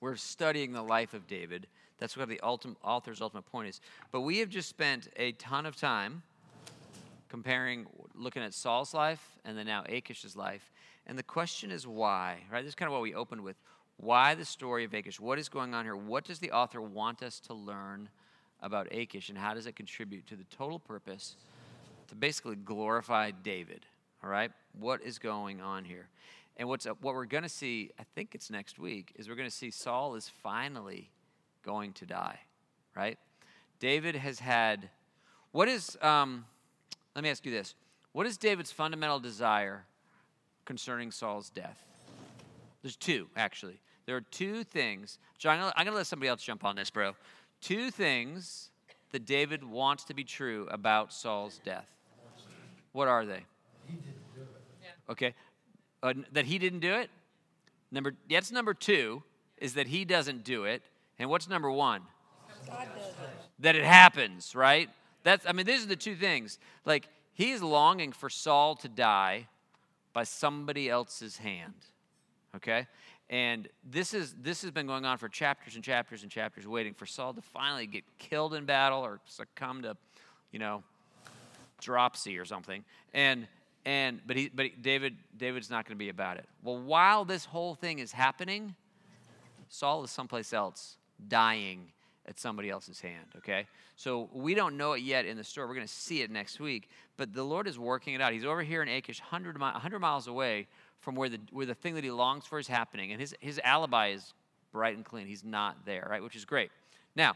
[0.00, 1.66] We're studying the life of David.
[1.98, 3.82] That's what the ultimate, author's ultimate point is.
[4.10, 6.22] But we have just spent a ton of time
[7.28, 10.70] comparing, looking at Saul's life and then now Achish's life.
[11.06, 12.62] And the question is why, right?
[12.62, 13.56] This is kind of what we opened with.
[13.98, 15.18] Why the story of Achish?
[15.18, 15.96] What is going on here?
[15.96, 18.08] What does the author want us to learn
[18.62, 19.28] about Achish?
[19.28, 21.36] And how does it contribute to the total purpose
[22.06, 23.84] to basically glorify David?
[24.22, 24.52] All right?
[24.78, 26.08] What is going on here?
[26.56, 29.48] And what's what we're going to see, I think it's next week, is we're going
[29.48, 31.10] to see Saul is finally
[31.64, 32.40] going to die,
[32.96, 33.18] right?
[33.78, 34.90] David has had.
[35.52, 35.96] What is?
[36.02, 36.44] Um,
[37.14, 37.76] let me ask you this:
[38.12, 39.84] What is David's fundamental desire
[40.64, 41.80] concerning Saul's death?
[42.82, 43.78] There's two actually.
[44.08, 45.18] There are two things.
[45.36, 47.14] John, I'm going to let somebody else jump on this, bro.
[47.60, 48.70] Two things
[49.12, 51.84] that David wants to be true about Saul's death.
[52.92, 53.42] What are they?
[53.86, 55.12] He didn't do it.
[55.12, 55.34] Okay.
[56.02, 57.10] Uh, that he didn't do it?
[57.90, 59.22] Number that's number 2
[59.58, 60.80] is that he doesn't do it.
[61.18, 62.00] And what's number 1?
[62.66, 63.14] God does it.
[63.58, 64.88] That it happens, right?
[65.22, 66.58] That's I mean these are the two things.
[66.86, 69.48] Like he's longing for Saul to die
[70.14, 71.74] by somebody else's hand.
[72.56, 72.86] Okay?
[73.30, 76.94] And this is this has been going on for chapters and chapters and chapters waiting
[76.94, 79.96] for Saul to finally get killed in battle or succumb to,
[80.50, 80.82] you know,
[81.80, 82.84] dropsy or something.
[83.12, 83.46] And
[83.84, 86.46] and but he but David David's not going to be about it.
[86.62, 88.74] Well, while this whole thing is happening,
[89.68, 90.96] Saul is someplace else
[91.28, 91.92] dying
[92.26, 93.66] at somebody else's hand, okay?
[93.96, 95.66] So we don't know it yet in the story.
[95.66, 98.32] We're going to see it next week, but the Lord is working it out.
[98.32, 100.68] He's over here in Achish 100, mi- 100 miles away
[101.00, 103.60] from where the where the thing that he longs for is happening and his his
[103.64, 104.34] alibi is
[104.72, 105.26] bright and clean.
[105.26, 106.22] He's not there, right?
[106.22, 106.70] Which is great.
[107.16, 107.34] Now,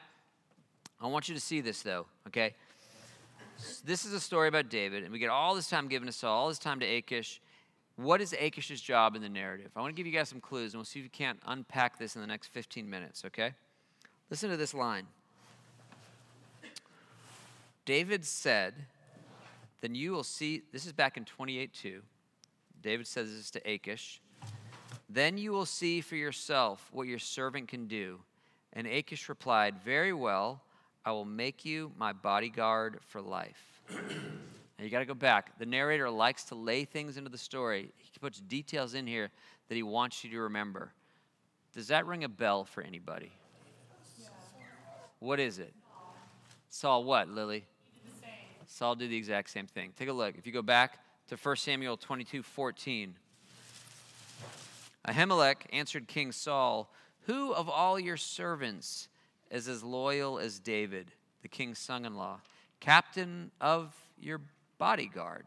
[1.00, 2.54] I want you to see this though, okay?
[3.84, 6.36] This is a story about David, and we get all this time given to Saul,
[6.36, 7.40] all this time to Achish.
[7.96, 9.70] What is Achish's job in the narrative?
[9.76, 11.98] I want to give you guys some clues, and we'll see if you can't unpack
[11.98, 13.52] this in the next 15 minutes, okay?
[14.30, 15.06] Listen to this line.
[17.84, 18.74] David said,
[19.80, 22.02] Then you will see, this is back in 28 2.
[22.82, 24.20] David says this to Achish.
[25.08, 28.20] Then you will see for yourself what your servant can do.
[28.72, 30.62] And Achish replied, Very well,
[31.04, 33.82] I will make you my bodyguard for life.
[34.78, 35.56] Now you got to go back.
[35.60, 37.92] The narrator likes to lay things into the story.
[37.98, 39.30] He puts details in here
[39.68, 40.92] that he wants you to remember.
[41.72, 43.30] Does that ring a bell for anybody?
[45.20, 45.72] What is it?
[46.68, 47.64] Saul what, Lily?
[48.66, 49.92] Saul did the exact same thing.
[49.96, 50.34] Take a look.
[50.36, 50.98] If you go back
[51.32, 53.14] to 1 Samuel 22 14,
[55.08, 56.92] Ahimelech answered King Saul,
[57.22, 59.08] Who of all your servants
[59.50, 62.40] is as loyal as David, the king's son in law,
[62.80, 64.42] captain of your
[64.76, 65.46] bodyguard,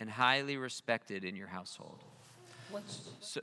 [0.00, 2.00] and highly respected in your household?
[3.20, 3.42] So,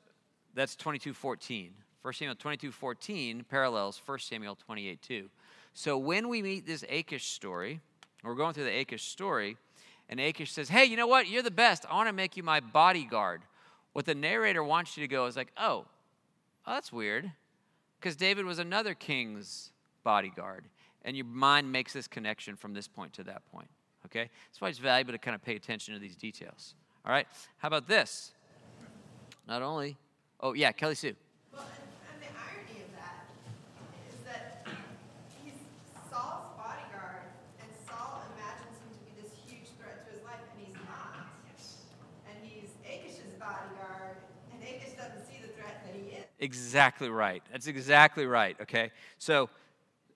[0.53, 1.71] that's 22:14.
[2.01, 5.29] 1 Samuel 22:14 parallels 1 Samuel 28 2.
[5.73, 7.79] So when we meet this Achish story,
[8.21, 9.55] we're going through the Achish story,
[10.09, 11.27] and Achish says, "Hey, you know what?
[11.27, 11.85] You're the best.
[11.89, 13.41] I want to make you my bodyguard."
[13.93, 15.85] What the narrator wants you to go is like, "Oh,
[16.65, 17.31] oh that's weird,"
[17.99, 19.71] because David was another king's
[20.03, 20.65] bodyguard,
[21.03, 23.69] and your mind makes this connection from this point to that point.
[24.05, 26.75] Okay, that's why it's valuable to kind of pay attention to these details.
[27.05, 28.31] All right, how about this?
[29.47, 29.97] Not only,
[30.39, 31.15] oh yeah, Kelly Sue.
[31.51, 33.27] Well, and, and the irony of that
[34.11, 34.67] is that
[35.43, 35.55] he's
[36.11, 40.67] Saul's bodyguard, and Saul imagines him to be this huge threat to his life, and
[40.67, 41.31] he's not.
[42.27, 44.19] And he's Achish's bodyguard,
[44.51, 46.26] and Achish doesn't see the threat that he is.
[46.39, 47.43] Exactly right.
[47.51, 48.55] That's exactly right.
[48.61, 49.49] Okay, so.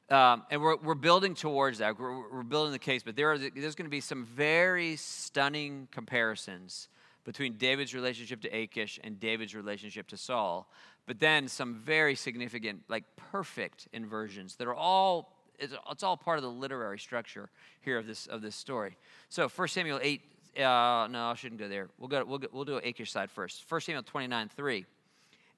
[0.09, 1.97] Um, and we're, we're building towards that.
[1.97, 5.87] We're, we're building the case, but there are, there's going to be some very stunning
[5.89, 6.89] comparisons
[7.23, 10.69] between David's relationship to Achish and David's relationship to Saul,
[11.05, 16.39] but then some very significant, like perfect inversions that are all it's, it's all part
[16.39, 17.49] of the literary structure
[17.81, 18.97] here of this of this story.
[19.29, 20.21] So 1 Samuel 8,
[20.57, 20.61] uh,
[21.09, 21.89] no, I shouldn't go there.
[21.99, 23.63] We'll go we'll, go, we'll do Achish side first.
[23.69, 24.85] 1 Samuel 29, 3.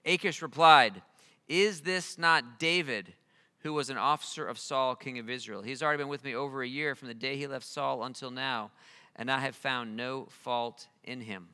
[0.06, 1.02] Achish replied,
[1.48, 3.14] Is this not David,
[3.60, 5.62] who was an officer of Saul, king of Israel?
[5.62, 8.32] He's already been with me over a year from the day he left Saul until
[8.32, 8.72] now,
[9.16, 11.50] and I have found no fault in him.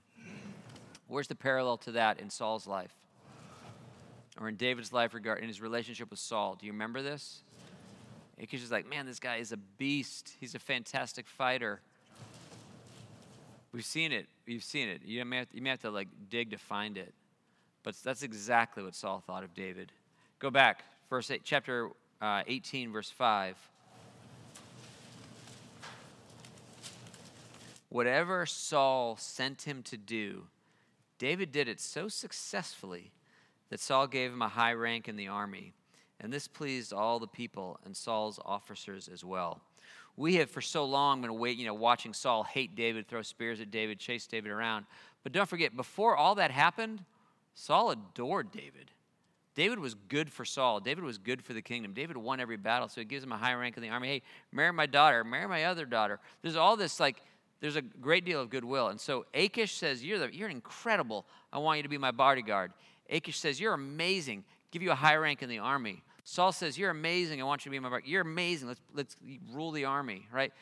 [1.08, 2.94] Where's the parallel to that in Saul's life?
[4.40, 6.56] Or in David's life regard in his relationship with Saul?
[6.60, 7.42] Do you remember this?
[8.42, 10.36] Achish is like, man, this guy is a beast.
[10.40, 11.82] He's a fantastic fighter.
[13.72, 14.28] We've seen it.
[14.46, 15.02] You've seen it.
[15.04, 17.14] You may have to, you may have to like dig to find it.
[17.84, 19.92] But that's exactly what Saul thought of David.
[20.40, 21.90] Go back, verse eight, chapter
[22.22, 23.56] uh, 18, verse 5.
[27.90, 30.44] Whatever Saul sent him to do,
[31.18, 33.12] David did it so successfully
[33.70, 35.74] that Saul gave him a high rank in the army.
[36.20, 39.62] And this pleased all the people and Saul's officers as well.
[40.18, 43.62] We have for so long been wait, you know, watching Saul hate David, throw spears
[43.62, 44.86] at David, chase David around.
[45.24, 47.04] But don't forget, before all that happened,
[47.60, 48.92] Saul adored David.
[49.54, 50.80] David was good for Saul.
[50.80, 51.92] David was good for the kingdom.
[51.94, 54.08] David won every battle, so he gives him a high rank in the army.
[54.08, 54.22] Hey,
[54.54, 56.22] marry my daughter, marry my other daughter.
[56.42, 57.22] There's all this like
[57.60, 58.88] there's a great deal of goodwill.
[58.88, 61.26] And so Achish says, You're, the, you're incredible.
[61.52, 62.72] I want you to be my bodyguard.
[63.10, 64.46] Achish says, You're amazing.
[64.72, 66.02] Give you a high rank in the army.
[66.24, 67.42] Saul says, You're amazing.
[67.42, 68.10] I want you to be my bodyguard.
[68.10, 68.70] You're amazing.
[68.70, 69.16] Let's, let's
[69.52, 70.54] rule the army, right?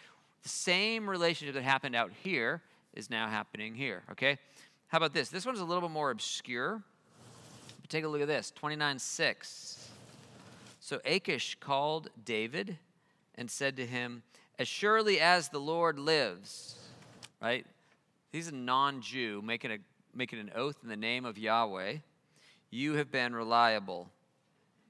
[0.41, 2.63] The same relationship that happened out here
[2.95, 4.39] is now happening here, okay?
[4.87, 5.29] How about this?
[5.29, 6.81] This one's a little bit more obscure.
[7.81, 9.89] But take a look at this 29 6.
[10.79, 12.77] So Achish called David
[13.35, 14.23] and said to him,
[14.57, 16.77] As surely as the Lord lives,
[17.41, 17.65] right?
[18.31, 19.77] He's a non Jew making, a,
[20.15, 21.97] making an oath in the name of Yahweh.
[22.69, 24.09] You have been reliable,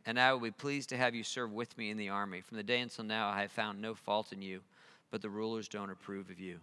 [0.05, 2.41] and I will be pleased to have you serve with me in the army.
[2.41, 4.61] From the day until now, I have found no fault in you,
[5.11, 6.59] but the rulers don't approve of you.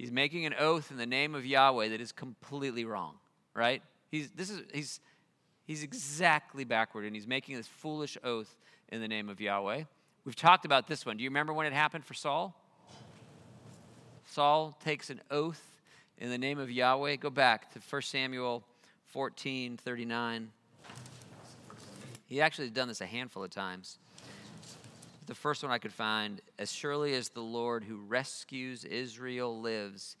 [0.00, 3.16] He's making an oath in the name of Yahweh that is completely wrong,
[3.52, 3.82] right?
[4.10, 4.98] He's, this is, he's,
[5.66, 8.56] he's exactly backward, and he's making this foolish oath
[8.88, 9.84] in the name of Yahweh.
[10.24, 11.18] We've talked about this one.
[11.18, 12.58] Do you remember when it happened for Saul?
[14.24, 15.62] Saul takes an oath
[16.16, 17.16] in the name of Yahweh.
[17.16, 18.64] Go back to 1 Samuel
[19.08, 20.50] 14 39.
[22.24, 23.98] He actually has done this a handful of times.
[25.30, 30.16] The first one I could find as surely as the Lord who rescues Israel lives,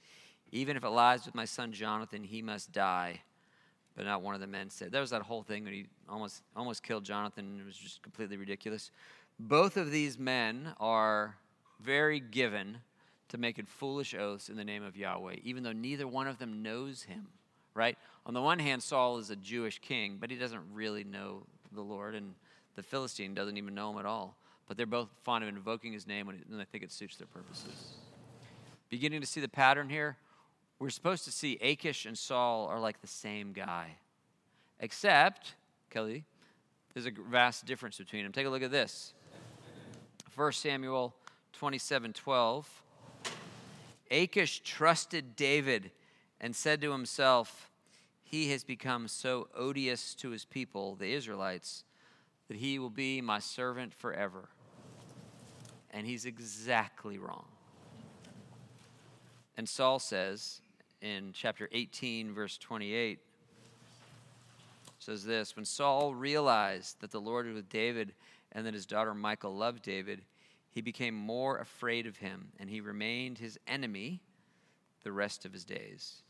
[0.52, 3.22] even if it lies with my son Jonathan, he must die.
[3.96, 4.92] But not one of the men said.
[4.92, 7.58] There was that whole thing when he almost almost killed Jonathan.
[7.60, 8.92] It was just completely ridiculous.
[9.40, 11.34] Both of these men are
[11.80, 12.76] very given
[13.30, 16.62] to making foolish oaths in the name of Yahweh, even though neither one of them
[16.62, 17.26] knows him,
[17.74, 17.98] right?
[18.26, 21.42] On the one hand, Saul is a Jewish king, but he doesn't really know
[21.72, 22.34] the Lord, and
[22.76, 24.36] the Philistine doesn't even know him at all.
[24.70, 27.94] But they're both fond of invoking his name, and I think it suits their purposes.
[28.88, 30.16] Beginning to see the pattern here,
[30.78, 33.96] we're supposed to see Achish and Saul are like the same guy.
[34.78, 35.54] Except,
[35.90, 36.22] Kelly,
[36.94, 38.30] there's a vast difference between them.
[38.30, 39.12] Take a look at this.
[40.36, 41.16] 1 Samuel
[41.52, 42.82] 27 12.
[44.12, 45.90] Achish trusted David
[46.40, 47.72] and said to himself,
[48.22, 51.82] He has become so odious to his people, the Israelites,
[52.46, 54.50] that he will be my servant forever.
[55.92, 57.46] And he's exactly wrong.
[59.56, 60.62] And Saul says
[61.02, 63.18] in chapter 18, verse 28,
[64.98, 68.12] says this When Saul realized that the Lord was with David
[68.52, 70.22] and that his daughter Michal loved David,
[70.70, 74.20] he became more afraid of him, and he remained his enemy
[75.02, 76.22] the rest of his days.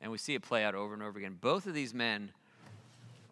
[0.00, 1.36] And we see it play out over and over again.
[1.40, 2.32] Both of these men,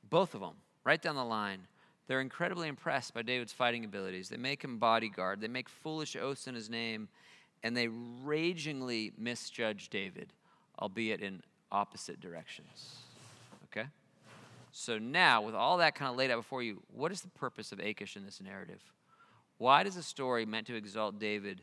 [0.09, 0.55] both of them,
[0.85, 1.61] right down the line,
[2.09, 4.31] they're incredibly impressed by David's fighting abilities.
[4.31, 7.09] They make him bodyguard, they make foolish oaths in his name,
[7.63, 10.33] and they ragingly misjudge David,
[10.81, 12.97] albeit in opposite directions.
[13.65, 13.89] Okay?
[14.73, 17.73] So now, with all that kind of laid out before you, what is the purpose
[17.73, 18.81] of Achish in this narrative?
[19.59, 21.63] Why does a story meant to exalt David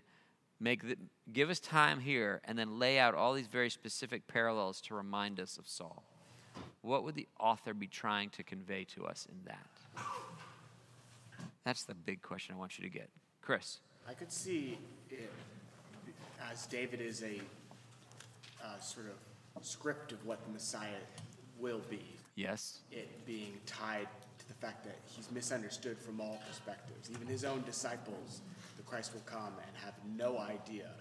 [0.60, 0.98] make the,
[1.32, 5.40] give us time here and then lay out all these very specific parallels to remind
[5.40, 6.04] us of Saul?
[6.82, 10.04] What would the author be trying to convey to us in that?
[11.66, 13.10] That's the big question I want you to get.
[13.42, 13.80] Chris.
[14.08, 14.78] I could see
[15.10, 15.32] it
[16.52, 17.42] as David is a
[18.64, 19.08] uh, sort
[19.56, 21.02] of script of what the Messiah
[21.60, 22.04] will be.
[22.36, 22.82] Yes.
[22.92, 24.08] It being tied
[24.40, 27.10] to the fact that he's misunderstood from all perspectives.
[27.10, 28.42] Even his own disciples,
[28.78, 30.92] the Christ will come and have no idea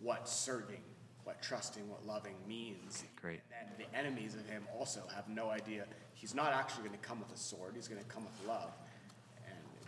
[0.00, 0.82] what serving,
[1.24, 3.02] what trusting, what loving means.
[3.20, 3.40] Great.
[3.58, 5.86] And the enemies of him also have no idea.
[6.14, 8.70] He's not actually going to come with a sword, he's going to come with love.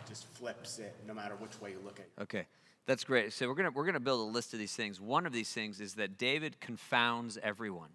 [0.05, 2.23] And it just flips it no matter which way you look at it.
[2.23, 2.45] Okay.
[2.85, 3.33] That's great.
[3.33, 5.01] So we're gonna we're gonna build a list of these things.
[5.01, 7.89] One of these things is that David confounds everyone,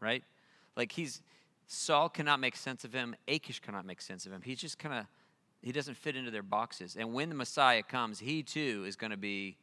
[0.00, 0.22] right?
[0.76, 1.22] Like he's
[1.66, 3.16] Saul cannot make sense of him.
[3.26, 4.40] Achish cannot make sense of him.
[4.42, 5.06] He's just kind of
[5.60, 6.96] he doesn't fit into their boxes.
[6.96, 9.56] And when the Messiah comes, he too is going to be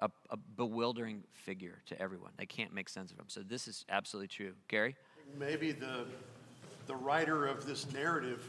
[0.00, 2.30] a, a bewildering figure to everyone.
[2.36, 3.24] They can't make sense of him.
[3.26, 4.52] So this is absolutely true.
[4.68, 4.94] Gary.
[5.38, 6.06] Maybe the
[6.86, 8.48] the writer of this narrative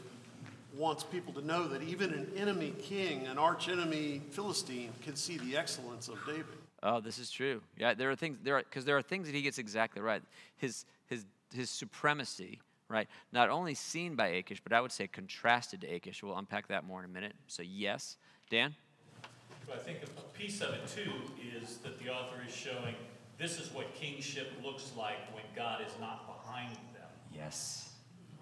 [0.76, 5.56] wants people to know that even an enemy king, an archenemy Philistine, can see the
[5.56, 6.46] excellence of David.
[6.82, 7.60] Oh, this is true.
[7.76, 10.22] Yeah, there are things there are because there are things that he gets exactly right.
[10.56, 13.08] His his his supremacy, right?
[13.32, 16.22] Not only seen by Achish, but I would say contrasted to Achish.
[16.22, 17.34] We'll unpack that more in a minute.
[17.48, 18.16] So yes,
[18.48, 18.74] Dan.
[19.66, 21.12] But I think a piece of it too
[21.56, 22.94] is that the author is showing
[23.38, 27.08] this is what kingship looks like when God is not behind them.
[27.34, 27.90] Yes.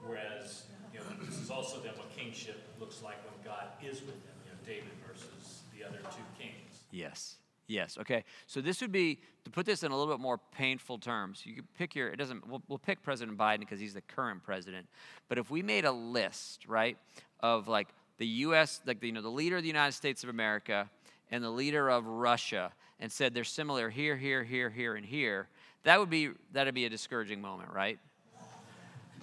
[0.04, 0.64] Whereas,
[0.98, 4.34] you know, this is also then what kingship looks like when God is with them.
[4.44, 6.82] You know, David versus the other two kings.
[6.90, 7.36] Yes.
[7.66, 7.98] Yes.
[8.00, 8.24] Okay.
[8.46, 11.42] So this would be to put this in a little bit more painful terms.
[11.44, 12.08] You could pick your.
[12.08, 12.46] It doesn't.
[12.48, 14.86] We'll, we'll pick President Biden because he's the current president.
[15.28, 16.96] But if we made a list, right,
[17.40, 20.30] of like the U.S., like the, you know, the leader of the United States of
[20.30, 20.88] America
[21.30, 25.48] and the leader of Russia, and said they're similar here, here, here, here, and here,
[25.84, 27.98] that would be that'd be a discouraging moment, right?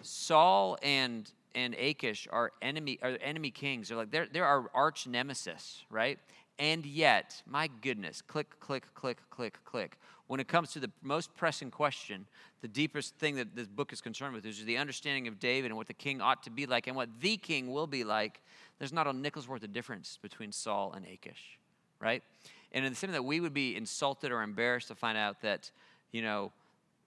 [0.03, 3.89] Saul and and Achish are enemy are enemy kings.
[3.89, 6.19] They're like they're they're our arch nemesis, right?
[6.59, 9.97] And yet, my goodness, click, click, click, click, click.
[10.27, 12.25] When it comes to the most pressing question,
[12.61, 15.77] the deepest thing that this book is concerned with is the understanding of David and
[15.77, 18.41] what the king ought to be like and what the king will be like.
[18.79, 21.59] There's not a nickel's worth of difference between Saul and Achish,
[21.99, 22.23] right?
[22.71, 25.69] And in the same that we would be insulted or embarrassed to find out that,
[26.11, 26.51] you know,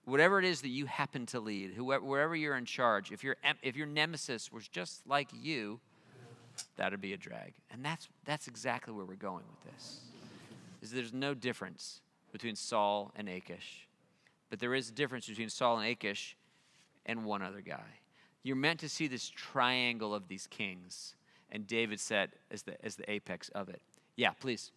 [0.05, 3.35] whatever it is that you happen to lead, whoever, wherever you're in charge, if your
[3.61, 5.79] if your nemesis was just like you,
[6.75, 7.53] that'd be a drag.
[7.71, 10.01] And that's, that's exactly where we're going with this.
[10.81, 13.87] Is there's no difference between Saul and Achish.
[14.49, 16.35] But there is a difference between Saul and Achish
[17.05, 17.99] and one other guy.
[18.43, 21.15] You're meant to see this triangle of these kings,
[21.51, 23.81] and David set as the, as the apex of it.
[24.15, 24.71] Yeah, please.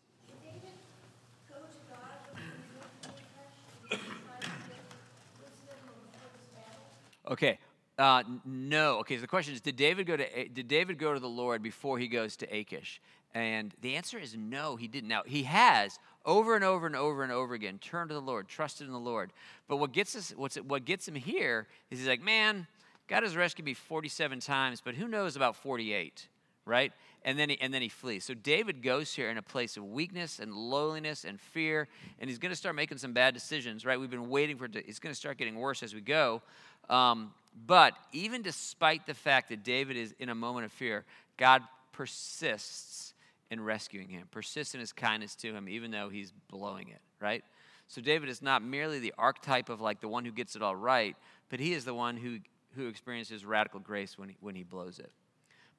[7.30, 7.58] Okay,
[7.98, 8.98] uh, no.
[9.00, 11.62] Okay, so the question is, did David go to did David go to the Lord
[11.62, 13.00] before he goes to Achish?
[13.34, 15.08] And the answer is no, he didn't.
[15.08, 18.48] Now he has over and over and over and over again turned to the Lord,
[18.48, 19.32] trusted in the Lord.
[19.68, 22.66] But what gets us, what's what gets him here is he's like, man,
[23.08, 26.28] God has rescued me 47 times, but who knows about 48,
[26.64, 26.92] right?
[27.24, 28.24] And then he, and then he flees.
[28.24, 31.88] So David goes here in a place of weakness and lowliness and fear,
[32.18, 33.98] and he's going to start making some bad decisions, right?
[33.98, 34.72] We've been waiting for it.
[34.72, 36.42] To, it's going to start getting worse as we go.
[36.88, 37.32] Um,
[37.66, 41.04] but even despite the fact that David is in a moment of fear,
[41.36, 43.14] God persists
[43.50, 47.44] in rescuing him, persists in his kindness to him, even though he's blowing it, right?
[47.86, 50.74] So David is not merely the archetype of like the one who gets it all
[50.74, 51.14] right,
[51.50, 52.38] but he is the one who,
[52.74, 55.12] who experiences radical grace when he, when he blows it.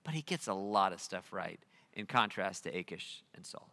[0.04, 1.60] But he gets a lot of stuff right
[1.94, 3.70] in contrast to Achish and Saul.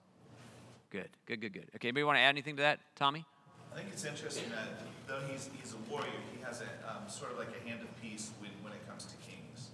[0.91, 1.67] Good, good, good, good.
[1.77, 3.25] Okay, anybody want to add anything to that, Tommy?
[3.73, 4.67] I think it's interesting that
[5.07, 7.91] though he's, he's a warrior, he has a um, sort of like a hand of
[8.03, 9.71] peace when, when it comes to kings.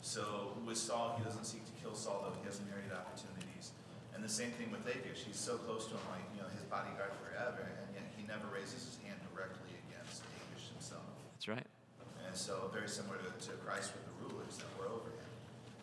[0.00, 3.72] So with Saul, he doesn't seek to kill Saul, though he has myriad opportunities.
[4.14, 5.24] And the same thing with Achish.
[5.24, 8.48] He's so close to him, like you know, his bodyguard forever, and yet he never
[8.52, 11.08] raises his hand directly against Achish himself.
[11.32, 11.68] That's right.
[12.26, 15.17] And so very similar to, to Christ with the rulers that were over him.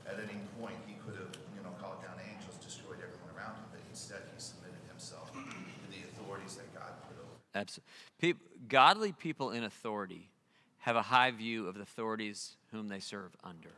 [0.06, 3.66] At any point, he could have, you know, called down angels, destroyed everyone around him,
[3.72, 7.36] but instead he submitted himself to the authorities that God put over.
[7.54, 7.92] Absolutely.
[8.20, 10.30] People, godly people in authority
[10.80, 13.72] have a high view of the authorities whom they serve under.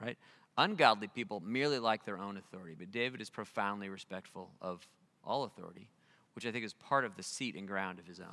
[0.00, 0.18] Right?
[0.58, 4.86] Ungodly people merely like their own authority, but David is profoundly respectful of
[5.24, 5.88] all authority,
[6.34, 8.26] which I think is part of the seat and ground of his own.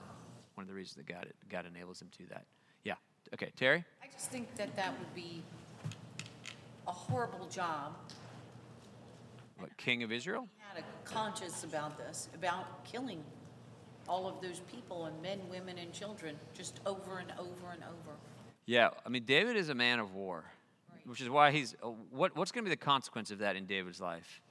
[0.55, 2.45] One of the reasons that God, God enables him to that.
[2.83, 2.95] Yeah.
[3.33, 3.85] Okay, Terry?
[4.03, 5.41] I just think that that would be
[6.89, 7.95] a horrible job.
[9.57, 10.47] What, King of Israel?
[10.57, 13.23] Had a conscience about this, about killing
[14.07, 18.17] all of those people and men, women, and children just over and over and over.
[18.65, 20.43] Yeah, I mean, David is a man of war,
[20.91, 21.07] right.
[21.07, 21.75] which is why he's.
[21.83, 24.41] Uh, what, what's going to be the consequence of that in David's life?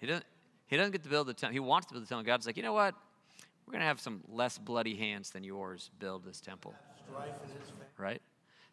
[0.00, 0.24] He doesn't.
[0.66, 1.52] He doesn't get to build the temple.
[1.52, 2.24] He wants to build the temple.
[2.24, 2.94] God's like, you know what?
[3.66, 6.74] We're going to have some less bloody hands than yours build this temple.
[7.98, 8.22] Right?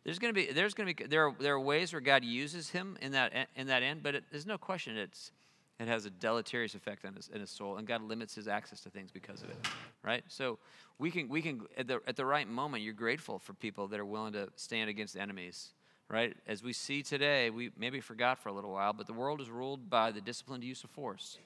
[0.03, 0.51] There's going to be.
[0.51, 1.07] There's going to be.
[1.07, 4.15] There are, there are ways where God uses him in that in that end, but
[4.15, 5.31] it, there's no question it's
[5.79, 8.81] it has a deleterious effect on his, in his soul, and God limits his access
[8.81, 9.57] to things because of it,
[10.03, 10.23] right?
[10.27, 10.59] So
[10.97, 13.99] we can, we can at, the, at the right moment, you're grateful for people that
[13.99, 15.69] are willing to stand against enemies,
[16.09, 16.35] right?
[16.47, 19.49] As we see today, we maybe forgot for a little while, but the world is
[19.49, 21.37] ruled by the disciplined use of force,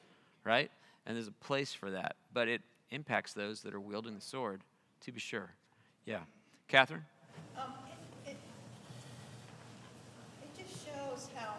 [0.43, 0.71] right?
[1.05, 4.61] And there's a place for that, but it impacts those that are wielding the sword,
[5.01, 5.51] to be sure.
[6.05, 6.21] Yeah.
[6.67, 7.05] Catherine?
[7.55, 7.73] Um,
[11.13, 11.53] shows how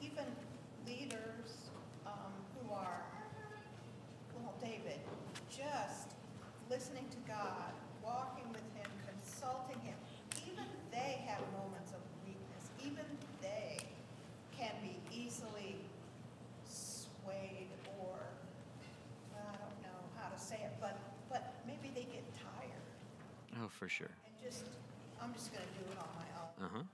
[0.00, 0.24] even
[0.86, 1.70] leaders
[2.06, 3.02] um, who are,
[4.34, 5.00] well, David,
[5.50, 6.14] just
[6.70, 7.72] listening to God,
[8.02, 9.96] walking with Him, consulting Him,
[10.46, 12.70] even they have moments of weakness.
[12.80, 13.04] Even
[13.42, 13.78] they
[14.56, 15.76] can be easily
[16.64, 17.68] swayed
[18.00, 18.16] or,
[19.36, 23.62] I don't know how to say it, but, but maybe they get tired.
[23.62, 24.10] Oh, for sure.
[24.24, 24.64] And just,
[25.20, 26.64] I'm just going to do it on my own.
[26.64, 26.84] Uh huh.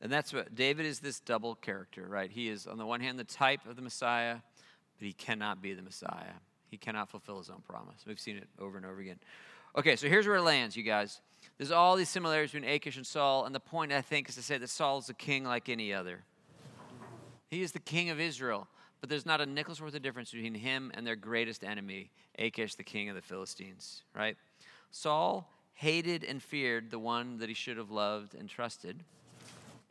[0.00, 2.30] And that's what David is this double character, right?
[2.30, 4.36] He is, on the one hand, the type of the Messiah,
[4.98, 6.34] but he cannot be the Messiah.
[6.70, 8.04] He cannot fulfill his own promise.
[8.06, 9.18] We've seen it over and over again.
[9.76, 11.20] Okay, so here's where it lands, you guys.
[11.58, 14.42] There's all these similarities between Achish and Saul, and the point, I think, is to
[14.42, 16.24] say that Saul is a king like any other.
[17.50, 18.68] He is the king of Israel,
[19.00, 22.74] but there's not a nickel's worth of difference between him and their greatest enemy, Achish,
[22.74, 24.36] the king of the Philistines, right?
[24.90, 29.04] Saul hated and feared the one that he should have loved and trusted.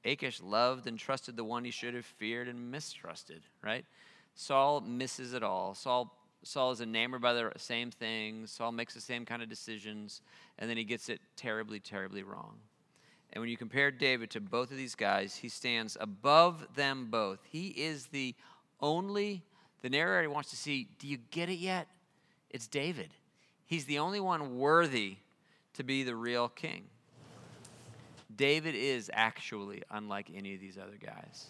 [0.06, 3.86] Achish loved and trusted the one he should have feared and mistrusted, right?
[4.36, 5.74] Saul misses it all.
[5.74, 8.52] Saul, Saul is enamored by the same things.
[8.52, 10.22] Saul makes the same kind of decisions,
[10.60, 12.56] and then he gets it terribly, terribly wrong.
[13.34, 17.40] And when you compare David to both of these guys, he stands above them both.
[17.50, 18.36] He is the
[18.80, 19.44] only,
[19.82, 21.88] the narrator wants to see, do you get it yet?
[22.50, 23.10] It's David.
[23.66, 25.18] He's the only one worthy
[25.74, 26.84] to be the real king.
[28.36, 31.48] David is actually unlike any of these other guys.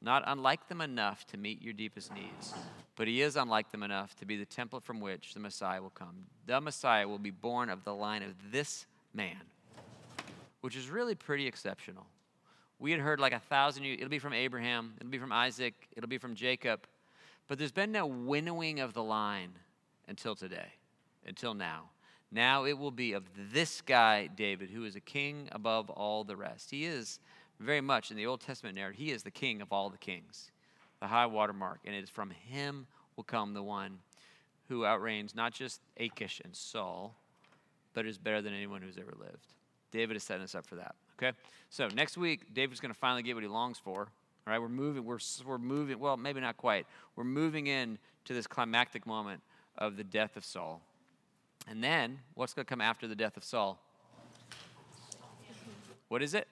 [0.00, 2.52] Not unlike them enough to meet your deepest needs,
[2.94, 5.90] but he is unlike them enough to be the template from which the Messiah will
[5.90, 6.26] come.
[6.46, 9.40] The Messiah will be born of the line of this man,
[10.60, 12.06] which is really pretty exceptional.
[12.78, 15.74] We had heard like a thousand years, it'll be from Abraham, it'll be from Isaac,
[15.96, 16.86] it'll be from Jacob,
[17.48, 19.52] but there's been no winnowing of the line
[20.06, 20.68] until today,
[21.26, 21.90] until now.
[22.34, 23.22] Now it will be of
[23.52, 26.72] this guy, David, who is a king above all the rest.
[26.72, 27.20] He is
[27.60, 30.50] very much in the Old Testament narrative, he is the king of all the kings,
[31.00, 31.78] the high water mark.
[31.84, 34.00] And it is from him will come the one
[34.68, 37.14] who outreigns not just Achish and Saul,
[37.92, 39.54] but is better than anyone who's ever lived.
[39.92, 40.96] David is setting us up for that.
[41.16, 41.36] Okay?
[41.70, 44.08] So next week, David's going to finally get what he longs for.
[44.46, 46.86] All right, we're moving, we're, we're moving, well, maybe not quite.
[47.14, 49.40] We're moving in to this climactic moment
[49.78, 50.82] of the death of Saul.
[51.66, 53.80] And then, what's going to come after the death of Saul?
[56.08, 56.46] What is it?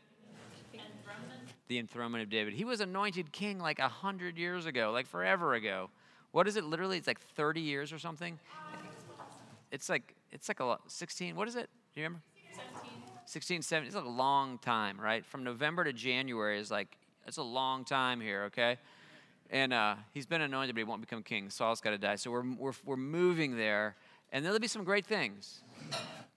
[1.68, 2.54] The enthronement of David.
[2.54, 5.90] He was anointed king like a hundred years ago, like forever ago.
[6.32, 6.64] What is it?
[6.64, 8.38] Literally, it's like 30 years or something.
[9.70, 11.36] It's like it's like a lot, 16.
[11.36, 11.68] What is it?
[11.94, 12.22] Do you remember?
[13.26, 13.86] 16, 17.
[13.86, 15.24] It's like a long time, right?
[15.24, 18.44] From November to January is like it's a long time here.
[18.44, 18.78] Okay.
[19.50, 21.50] And uh, he's been anointed, but he won't become king.
[21.50, 22.16] Saul's got to die.
[22.16, 23.96] So we're, we're, we're moving there.
[24.32, 25.60] And there'll be some great things.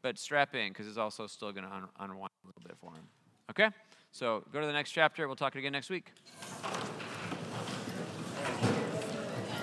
[0.01, 2.91] But strap in, because it's also still going to un- unwind a little bit for
[2.91, 3.07] him.
[3.49, 3.69] Okay?
[4.11, 5.27] So go to the next chapter.
[5.27, 6.11] We'll talk again next week.